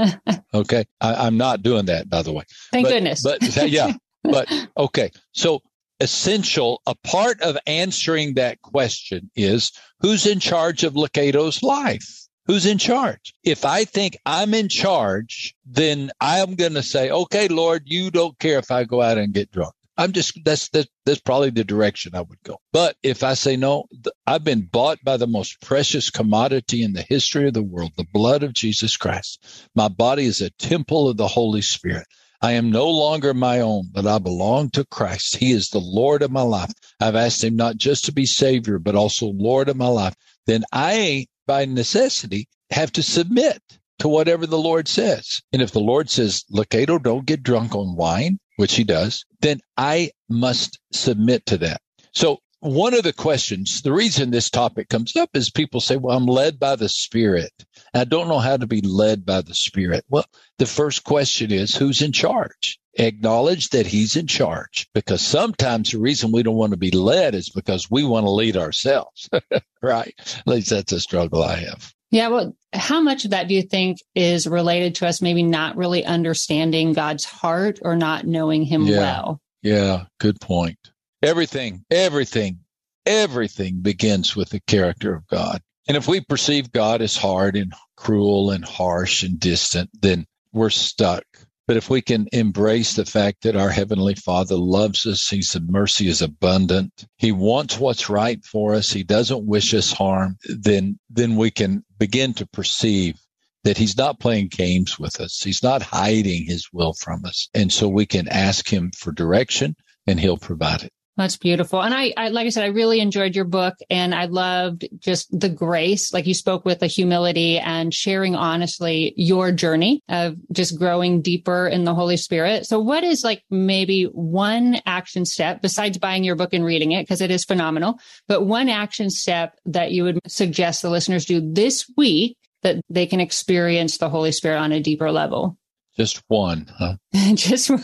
okay. 0.54 0.86
I, 1.02 1.28
am 1.28 1.36
not 1.36 1.64
doing 1.64 1.88
that, 1.88 2.10
by 2.10 2.22
the 2.22 2.32
way. 2.32 2.46
Thank 2.72 2.86
but, 2.88 2.94
goodness. 2.94 3.22
But 3.22 3.70
yeah, 3.70 3.92
but 4.24 4.50
okay. 4.78 5.12
So 5.34 5.62
essential, 6.00 6.82
a 6.88 6.96
part 7.04 7.42
of 7.42 7.58
answering 7.68 8.36
that 8.36 8.62
question 8.62 9.30
is 9.36 9.74
who's 10.00 10.26
in 10.26 10.40
charge 10.40 10.86
of 10.86 10.96
Lucado's 10.96 11.62
life? 11.62 12.08
Who's 12.46 12.66
in 12.66 12.78
charge? 12.78 13.34
If 13.44 13.66
I 13.66 13.84
think 13.84 14.16
I'm 14.26 14.54
in 14.54 14.70
charge, 14.70 15.54
then 15.66 16.12
I'm 16.22 16.56
going 16.56 16.76
to 16.76 16.84
say, 16.84 17.10
okay, 17.10 17.50
Lord, 17.50 17.84
you 17.86 18.12
don't 18.12 18.40
care 18.40 18.60
if 18.60 18.72
I 18.72 18.86
go 18.86 19.02
out 19.02 19.18
and 19.18 19.34
get 19.34 19.52
drunk. 19.52 19.74
I'm 19.98 20.12
just 20.12 20.38
that's 20.44 20.70
that's, 20.70 20.90
that's 21.06 21.22
probably 21.22 21.52
the 21.52 21.64
direction 21.64 22.16
I 22.16 22.22
would 22.22 22.42
go. 22.44 22.58
But 22.74 22.98
if 23.02 23.24
I 23.24 23.34
say 23.34 23.56
no, 23.56 23.86
I've 24.28 24.44
been 24.44 24.68
bought 24.70 25.00
by 25.04 25.18
the 25.18 25.28
most 25.28 25.62
precious 25.62 26.10
commodity 26.10 26.84
in 26.84 26.94
the 26.94 27.02
history 27.02 27.48
of 27.48 27.54
the 27.54 27.64
world, 27.64 27.94
the 27.96 28.06
blood 28.14 28.44
of 28.44 28.54
Jesus 28.54 28.98
Christ. 28.98 29.44
My 29.76 29.88
body 29.88 30.26
is 30.26 30.42
a 30.42 30.50
temple 30.52 31.10
of 31.10 31.18
the 31.18 31.28
Holy 31.28 31.62
Spirit. 31.62 32.08
I 32.42 32.52
am 32.52 32.70
no 32.70 32.90
longer 32.90 33.34
my 33.34 33.62
own, 33.62 33.90
but 33.92 34.06
I 34.06 34.20
belong 34.20 34.70
to 34.72 34.86
Christ. 34.86 35.38
He 35.38 35.52
is 35.52 35.70
the 35.70 35.80
Lord 35.80 36.22
of 36.22 36.32
my 36.32 36.42
life. 36.42 36.74
I've 37.00 37.16
asked 37.16 37.44
him 37.44 37.56
not 37.56 37.78
just 37.78 38.06
to 38.06 38.12
be 38.12 38.26
Savior, 38.26 38.78
but 38.78 38.96
also 38.96 39.28
Lord 39.28 39.70
of 39.70 39.78
my 39.78 39.88
life. 39.88 40.16
Then 40.46 40.64
I, 40.72 41.28
by 41.48 41.66
necessity, 41.66 42.48
have 42.72 42.92
to 42.94 43.04
submit 43.04 43.62
to 44.00 44.08
whatever 44.08 44.46
the 44.46 44.60
Lord 44.60 44.88
says. 44.88 45.42
And 45.54 45.62
if 45.62 45.72
the 45.72 45.80
Lord 45.80 46.10
says, 46.10 46.44
Lucado, 46.54 47.02
don't 47.02 47.26
get 47.26 47.42
drunk 47.42 47.74
on 47.74 47.96
wine, 47.96 48.38
which 48.58 48.76
he 48.76 48.84
does, 48.84 49.26
then 49.42 49.60
I 49.78 50.12
must 50.30 50.80
submit 50.92 51.46
to 51.48 51.58
that. 51.60 51.82
So 52.14 52.40
one 52.66 52.96
of 52.96 53.04
the 53.04 53.14
questions, 53.14 53.82
the 53.84 53.94
reason 53.94 54.32
this 54.32 54.50
topic 54.50 54.90
comes 54.90 55.16
up 55.16 55.30
is 55.34 55.52
people 55.52 55.82
say, 55.82 55.98
well, 55.98 56.18
I'm 56.18 56.26
led 56.26 56.60
by 56.60 56.76
the 56.76 56.90
Spirit. 56.90 57.52
I 57.94 58.06
don't 58.06 58.28
know 58.28 58.40
how 58.40 58.58
to 58.58 58.66
be 58.66 58.82
led 58.82 59.26
by 59.26 59.42
the 59.42 59.54
Spirit. 59.54 60.04
Well, 60.10 60.26
the 60.58 60.66
first 60.66 61.04
question 61.04 61.52
is 61.52 61.76
who's 61.76 62.02
in 62.02 62.12
charge? 62.12 62.80
Acknowledge 62.98 63.70
that 63.70 63.86
he's 63.86 64.16
in 64.16 64.26
charge 64.26 64.88
because 64.94 65.22
sometimes 65.22 65.92
the 65.92 66.00
reason 66.00 66.32
we 66.32 66.44
don't 66.44 66.56
want 66.56 66.72
to 66.72 66.78
be 66.78 66.92
led 66.92 67.36
is 67.36 67.50
because 67.50 67.92
we 67.92 68.04
want 68.04 68.26
to 68.26 68.32
lead 68.32 68.58
ourselves, 68.58 69.30
right? 69.84 70.16
At 70.18 70.48
least 70.48 70.70
that's 70.70 70.94
a 70.94 71.00
struggle 71.00 71.44
I 71.44 71.58
have. 71.58 71.94
Yeah. 72.16 72.30
Well, 72.30 72.56
how 72.72 73.02
much 73.02 73.26
of 73.26 73.32
that 73.32 73.50
do 73.50 73.54
you 73.54 73.62
think 73.62 73.98
is 74.16 74.48
related 74.48 74.96
to 74.96 75.08
us 75.08 75.22
maybe 75.22 75.44
not 75.44 75.76
really 75.76 76.06
understanding 76.06 76.94
God's 76.94 77.26
heart 77.26 77.80
or 77.82 77.98
not 77.98 78.26
knowing 78.26 78.64
him 78.64 78.84
yeah. 78.84 79.00
well? 79.00 79.42
Yeah. 79.62 80.06
Good 80.22 80.40
point. 80.40 80.78
Everything, 81.22 81.84
everything, 81.92 82.60
everything 83.06 83.82
begins 83.82 84.34
with 84.34 84.52
the 84.52 84.62
character 84.62 85.14
of 85.14 85.28
God. 85.28 85.62
And 85.90 85.98
if 85.98 86.08
we 86.08 86.22
perceive 86.22 86.72
God 86.72 87.02
as 87.02 87.18
hard 87.18 87.58
and 87.58 87.74
cruel 87.98 88.50
and 88.52 88.64
harsh 88.64 89.24
and 89.24 89.38
distant, 89.38 89.90
then 90.02 90.26
we're 90.54 90.70
stuck. 90.70 91.26
But 91.68 91.78
if 91.78 91.90
we 91.90 92.02
can 92.02 92.28
embrace 92.32 92.94
the 92.94 93.06
fact 93.06 93.42
that 93.42 93.56
our 93.56 93.72
Heavenly 93.72 94.14
Father 94.14 94.56
loves 94.56 95.06
us, 95.08 95.30
His 95.30 95.58
mercy 95.68 96.08
is 96.08 96.22
abundant, 96.22 97.08
He 97.18 97.32
wants 97.32 97.80
what's 97.80 98.10
right 98.10 98.44
for 98.46 98.76
us, 98.76 98.92
He 98.92 99.04
doesn't 99.04 99.46
wish 99.46 99.74
us 99.74 99.92
harm, 99.92 100.38
then, 100.44 101.00
then 101.10 101.36
we 101.36 101.50
can 101.50 101.84
begin 101.98 102.36
to 102.36 102.46
perceive 102.46 103.20
that 103.64 103.78
He's 103.80 103.98
not 103.98 104.20
playing 104.20 104.50
games 104.50 105.00
with 105.00 105.20
us. 105.20 105.42
He's 105.44 105.64
not 105.64 105.82
hiding 105.82 106.46
His 106.46 106.68
will 106.72 106.94
from 106.94 107.26
us. 107.26 107.50
And 107.56 107.74
so 107.74 107.88
we 107.88 108.06
can 108.06 108.28
ask 108.28 108.72
Him 108.72 108.92
for 108.96 109.12
direction 109.12 109.76
and 110.06 110.20
He'll 110.20 110.38
provide 110.38 110.84
it. 110.84 110.94
That's 111.18 111.38
beautiful. 111.38 111.82
And 111.82 111.94
I, 111.94 112.14
I, 112.18 112.28
like 112.28 112.46
I 112.46 112.50
said, 112.50 112.66
I 112.66 112.68
really 112.68 113.00
enjoyed 113.00 113.36
your 113.36 113.46
book 113.46 113.76
and 113.90 114.14
I 114.14 114.26
loved 114.26 114.86
just 115.00 115.28
the 115.38 115.48
grace, 115.48 116.14
like 116.14 116.28
you 116.28 116.34
spoke 116.34 116.66
with 116.66 116.80
the 116.80 116.88
humility 116.88 117.58
and 117.58 117.94
sharing 117.94 118.36
honestly 118.36 119.14
your 119.16 119.54
journey 119.54 120.02
of 120.10 120.36
just 120.52 120.78
growing 120.78 121.22
deeper 121.22 121.68
in 121.68 121.86
the 121.86 121.96
Holy 121.96 122.18
Spirit. 122.18 122.66
So 122.66 122.80
what 122.80 123.06
is 123.06 123.24
like 123.24 123.44
maybe 123.50 124.04
one 124.06 124.82
action 124.86 125.26
step 125.26 125.62
besides 125.62 125.98
buying 125.98 126.26
your 126.26 126.36
book 126.36 126.54
and 126.54 126.66
reading 126.66 126.92
it? 126.92 127.08
Cause 127.08 127.22
it 127.22 127.32
is 127.32 127.46
phenomenal, 127.46 127.98
but 128.28 128.46
one 128.46 128.68
action 128.68 129.10
step 129.10 129.58
that 129.66 129.92
you 129.92 130.04
would 130.04 130.20
suggest 130.28 130.82
the 130.82 130.90
listeners 130.90 131.26
do 131.26 131.40
this 131.40 131.90
week 131.96 132.38
that 132.64 132.82
they 132.90 133.06
can 133.06 133.22
experience 133.22 134.00
the 134.00 134.10
Holy 134.10 134.34
Spirit 134.34 134.58
on 134.58 134.74
a 134.74 134.82
deeper 134.82 135.12
level? 135.12 135.58
Just 135.96 136.22
one, 136.28 136.70
huh? 136.78 136.96
just 137.36 137.70
one. 137.70 137.82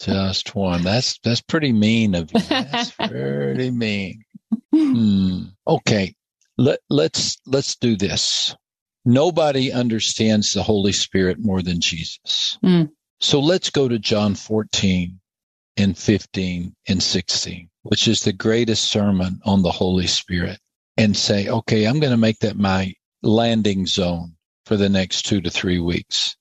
Just 0.00 0.54
one. 0.54 0.82
That's 0.82 1.18
that's 1.24 1.40
pretty 1.40 1.72
mean 1.72 2.14
of 2.14 2.32
you. 2.32 2.40
That's 2.40 2.90
pretty 3.08 3.70
mean. 3.70 4.22
Hmm. 4.70 5.44
Okay. 5.66 6.14
Let 6.56 6.80
let's 6.88 7.38
let's 7.46 7.76
do 7.76 7.96
this. 7.96 8.54
Nobody 9.04 9.72
understands 9.72 10.52
the 10.52 10.62
Holy 10.62 10.92
Spirit 10.92 11.38
more 11.38 11.62
than 11.62 11.80
Jesus. 11.80 12.58
Mm. 12.62 12.90
So 13.20 13.40
let's 13.40 13.70
go 13.70 13.88
to 13.88 13.98
John 13.98 14.34
14 14.34 15.18
and 15.78 15.96
15 15.96 16.74
and 16.88 17.02
16, 17.02 17.70
which 17.82 18.08
is 18.08 18.20
the 18.20 18.32
greatest 18.32 18.84
sermon 18.84 19.40
on 19.44 19.62
the 19.62 19.70
Holy 19.70 20.06
Spirit 20.06 20.58
and 20.96 21.16
say, 21.16 21.48
okay, 21.48 21.84
I'm 21.84 22.00
going 22.00 22.10
to 22.10 22.16
make 22.16 22.40
that 22.40 22.56
my 22.56 22.92
landing 23.22 23.86
zone 23.86 24.34
for 24.66 24.76
the 24.76 24.88
next 24.88 25.22
two 25.22 25.40
to 25.40 25.50
three 25.50 25.78
weeks. 25.78 26.36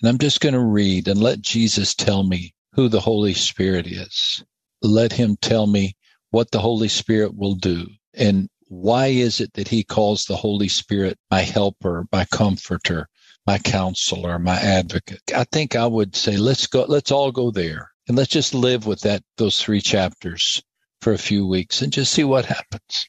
And 0.00 0.08
I'm 0.08 0.18
just 0.18 0.40
going 0.40 0.54
to 0.54 0.60
read 0.60 1.08
and 1.08 1.20
let 1.20 1.40
Jesus 1.40 1.94
tell 1.94 2.22
me 2.22 2.54
who 2.74 2.88
the 2.88 3.00
Holy 3.00 3.34
Spirit 3.34 3.86
is. 3.86 4.44
Let 4.82 5.12
him 5.12 5.36
tell 5.40 5.66
me 5.66 5.94
what 6.30 6.50
the 6.50 6.60
Holy 6.60 6.88
Spirit 6.88 7.36
will 7.36 7.54
do 7.54 7.86
and 8.14 8.48
why 8.68 9.08
is 9.08 9.40
it 9.40 9.52
that 9.52 9.68
he 9.68 9.84
calls 9.84 10.24
the 10.24 10.36
Holy 10.36 10.68
Spirit 10.68 11.18
my 11.30 11.40
helper, 11.40 12.06
my 12.10 12.24
comforter, 12.24 13.06
my 13.46 13.58
counselor, 13.58 14.38
my 14.38 14.58
advocate? 14.58 15.20
I 15.34 15.44
think 15.52 15.76
I 15.76 15.86
would 15.86 16.16
say 16.16 16.38
let's 16.38 16.66
go 16.66 16.86
let's 16.88 17.10
all 17.10 17.30
go 17.30 17.50
there 17.50 17.90
and 18.08 18.16
let's 18.16 18.30
just 18.30 18.54
live 18.54 18.86
with 18.86 19.00
that 19.02 19.22
those 19.36 19.60
three 19.60 19.82
chapters 19.82 20.62
for 21.02 21.12
a 21.12 21.18
few 21.18 21.46
weeks 21.46 21.82
and 21.82 21.92
just 21.92 22.12
see 22.12 22.24
what 22.24 22.46
happens. 22.46 23.08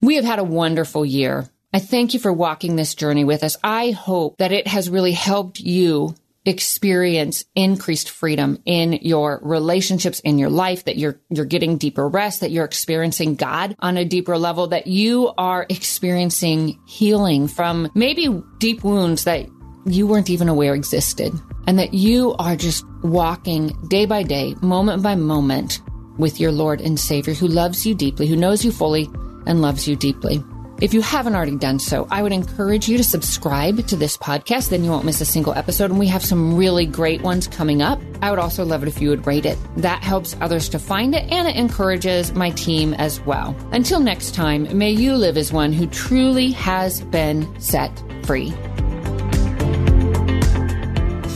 We 0.00 0.16
have 0.16 0.24
had 0.24 0.38
a 0.38 0.44
wonderful 0.44 1.04
year. 1.04 1.48
I 1.72 1.78
thank 1.78 2.14
you 2.14 2.20
for 2.20 2.32
walking 2.32 2.76
this 2.76 2.94
journey 2.94 3.24
with 3.24 3.44
us. 3.44 3.56
I 3.62 3.90
hope 3.90 4.38
that 4.38 4.52
it 4.52 4.66
has 4.66 4.88
really 4.88 5.12
helped 5.12 5.60
you 5.60 6.14
experience 6.46 7.44
increased 7.56 8.08
freedom 8.08 8.62
in 8.64 8.92
your 9.02 9.40
relationships 9.42 10.20
in 10.20 10.38
your 10.38 10.48
life 10.48 10.84
that 10.84 10.96
you're 10.96 11.20
you're 11.28 11.44
getting 11.44 11.76
deeper 11.76 12.08
rest 12.08 12.40
that 12.40 12.52
you're 12.52 12.64
experiencing 12.64 13.34
God 13.34 13.74
on 13.80 13.96
a 13.96 14.04
deeper 14.04 14.38
level 14.38 14.68
that 14.68 14.86
you 14.86 15.32
are 15.36 15.66
experiencing 15.68 16.78
healing 16.86 17.48
from 17.48 17.90
maybe 17.94 18.28
deep 18.58 18.84
wounds 18.84 19.24
that 19.24 19.46
you 19.86 20.06
weren't 20.06 20.30
even 20.30 20.48
aware 20.48 20.74
existed 20.74 21.32
and 21.66 21.80
that 21.80 21.94
you 21.94 22.36
are 22.38 22.54
just 22.54 22.84
walking 23.02 23.76
day 23.88 24.06
by 24.06 24.22
day 24.22 24.54
moment 24.62 25.02
by 25.02 25.16
moment 25.16 25.82
with 26.16 26.38
your 26.38 26.52
Lord 26.52 26.80
and 26.80 26.98
Savior 26.98 27.34
who 27.34 27.48
loves 27.48 27.84
you 27.84 27.92
deeply 27.92 28.28
who 28.28 28.36
knows 28.36 28.64
you 28.64 28.70
fully 28.70 29.10
and 29.46 29.62
loves 29.62 29.88
you 29.88 29.96
deeply 29.96 30.44
if 30.80 30.92
you 30.92 31.00
haven't 31.00 31.34
already 31.34 31.56
done 31.56 31.78
so, 31.78 32.06
I 32.10 32.22
would 32.22 32.32
encourage 32.32 32.88
you 32.88 32.98
to 32.98 33.04
subscribe 33.04 33.86
to 33.86 33.96
this 33.96 34.16
podcast. 34.16 34.68
Then 34.68 34.84
you 34.84 34.90
won't 34.90 35.04
miss 35.06 35.20
a 35.20 35.24
single 35.24 35.54
episode. 35.54 35.90
And 35.90 35.98
we 35.98 36.06
have 36.08 36.24
some 36.24 36.56
really 36.56 36.84
great 36.84 37.22
ones 37.22 37.46
coming 37.48 37.80
up. 37.80 38.00
I 38.20 38.30
would 38.30 38.38
also 38.38 38.64
love 38.64 38.82
it 38.82 38.88
if 38.88 39.00
you 39.00 39.08
would 39.08 39.26
rate 39.26 39.46
it. 39.46 39.58
That 39.76 40.02
helps 40.02 40.36
others 40.40 40.68
to 40.70 40.78
find 40.78 41.14
it 41.14 41.30
and 41.32 41.48
it 41.48 41.56
encourages 41.56 42.32
my 42.32 42.50
team 42.50 42.92
as 42.94 43.20
well. 43.20 43.56
Until 43.72 44.00
next 44.00 44.34
time, 44.34 44.76
may 44.76 44.90
you 44.90 45.14
live 45.16 45.36
as 45.36 45.52
one 45.52 45.72
who 45.72 45.86
truly 45.86 46.50
has 46.52 47.00
been 47.00 47.48
set 47.60 48.02
free. 48.24 48.50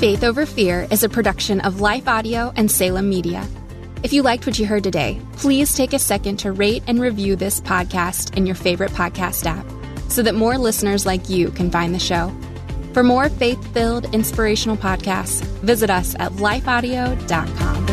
Faith 0.01 0.25
Over 0.25 0.47
Fear 0.47 0.87
is 0.91 1.03
a 1.03 1.09
production 1.09 1.61
of 1.61 1.81
Life 1.81 2.09
Audio 2.09 2.53
and 2.57 2.71
Salem 2.71 3.09
Media. 3.09 3.47
If 4.03 4.15
you 4.15 4.23
liked 4.23 4.47
what 4.47 4.59
you 4.59 4.65
heard 4.67 4.83
today, 4.85 5.21
please 5.35 5.75
take 5.75 5.93
a 5.93 5.99
second 5.99 6.39
to 6.39 6.53
rate 6.53 6.83
and 6.87 7.01
review 7.01 7.37
this 7.37 7.61
podcast 7.61 8.35
in 8.35 8.47
your 8.47 8.55
favorite 8.55 8.93
podcast 8.93 9.45
app 9.45 9.67
so 10.11 10.23
that 10.23 10.35
more 10.35 10.57
listeners 10.57 11.05
like 11.05 11.29
you 11.29 11.51
can 11.51 11.71
find 11.71 11.95
the 11.95 11.99
show. 11.99 12.35
For 12.95 13.03
more 13.03 13.29
faith 13.29 13.63
filled, 13.75 14.13
inspirational 14.15 14.77
podcasts, 14.77 15.43
visit 15.61 15.91
us 15.91 16.15
at 16.19 16.33
lifeaudio.com. 16.33 17.87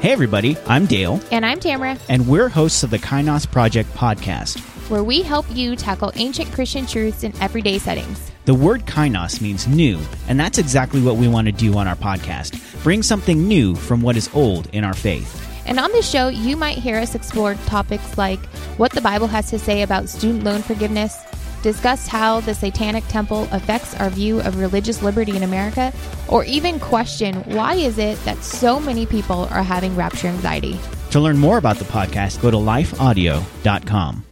Hey, 0.00 0.12
everybody, 0.12 0.56
I'm 0.66 0.86
Dale. 0.86 1.20
And 1.32 1.44
I'm 1.44 1.58
Tamara. 1.58 1.98
And 2.08 2.28
we're 2.28 2.48
hosts 2.48 2.84
of 2.84 2.90
the 2.90 2.98
Kainos 2.98 3.50
Project 3.50 3.92
podcast, 3.94 4.60
where 4.88 5.04
we 5.04 5.22
help 5.22 5.46
you 5.50 5.76
tackle 5.76 6.12
ancient 6.16 6.52
Christian 6.52 6.86
truths 6.86 7.24
in 7.24 7.32
everyday 7.40 7.78
settings. 7.78 8.30
The 8.44 8.54
word 8.54 8.86
kainos 8.86 9.40
means 9.40 9.66
new, 9.66 9.98
and 10.28 10.38
that's 10.38 10.58
exactly 10.58 11.02
what 11.02 11.16
we 11.16 11.28
want 11.28 11.46
to 11.46 11.52
do 11.52 11.76
on 11.76 11.88
our 11.88 11.96
podcast 11.96 12.60
bring 12.86 13.02
something 13.02 13.48
new 13.48 13.74
from 13.74 14.00
what 14.00 14.16
is 14.16 14.30
old 14.32 14.68
in 14.72 14.84
our 14.84 14.94
faith. 14.94 15.42
And 15.66 15.80
on 15.80 15.90
this 15.90 16.08
show, 16.08 16.28
you 16.28 16.56
might 16.56 16.78
hear 16.78 16.98
us 16.98 17.16
explore 17.16 17.54
topics 17.66 18.16
like 18.16 18.38
what 18.78 18.92
the 18.92 19.00
Bible 19.00 19.26
has 19.26 19.50
to 19.50 19.58
say 19.58 19.82
about 19.82 20.08
student 20.08 20.44
loan 20.44 20.62
forgiveness, 20.62 21.18
discuss 21.64 22.06
how 22.06 22.38
the 22.42 22.54
Satanic 22.54 23.04
Temple 23.08 23.48
affects 23.50 23.96
our 23.96 24.08
view 24.08 24.40
of 24.42 24.60
religious 24.60 25.02
liberty 25.02 25.34
in 25.34 25.42
America, 25.42 25.92
or 26.28 26.44
even 26.44 26.78
question 26.78 27.34
why 27.56 27.74
is 27.74 27.98
it 27.98 28.24
that 28.24 28.44
so 28.44 28.78
many 28.78 29.04
people 29.04 29.48
are 29.50 29.64
having 29.64 29.96
rapture 29.96 30.28
anxiety. 30.28 30.78
To 31.10 31.18
learn 31.18 31.38
more 31.38 31.58
about 31.58 31.78
the 31.78 31.86
podcast, 31.86 32.40
go 32.40 32.52
to 32.52 32.56
lifeaudio.com. 32.56 34.26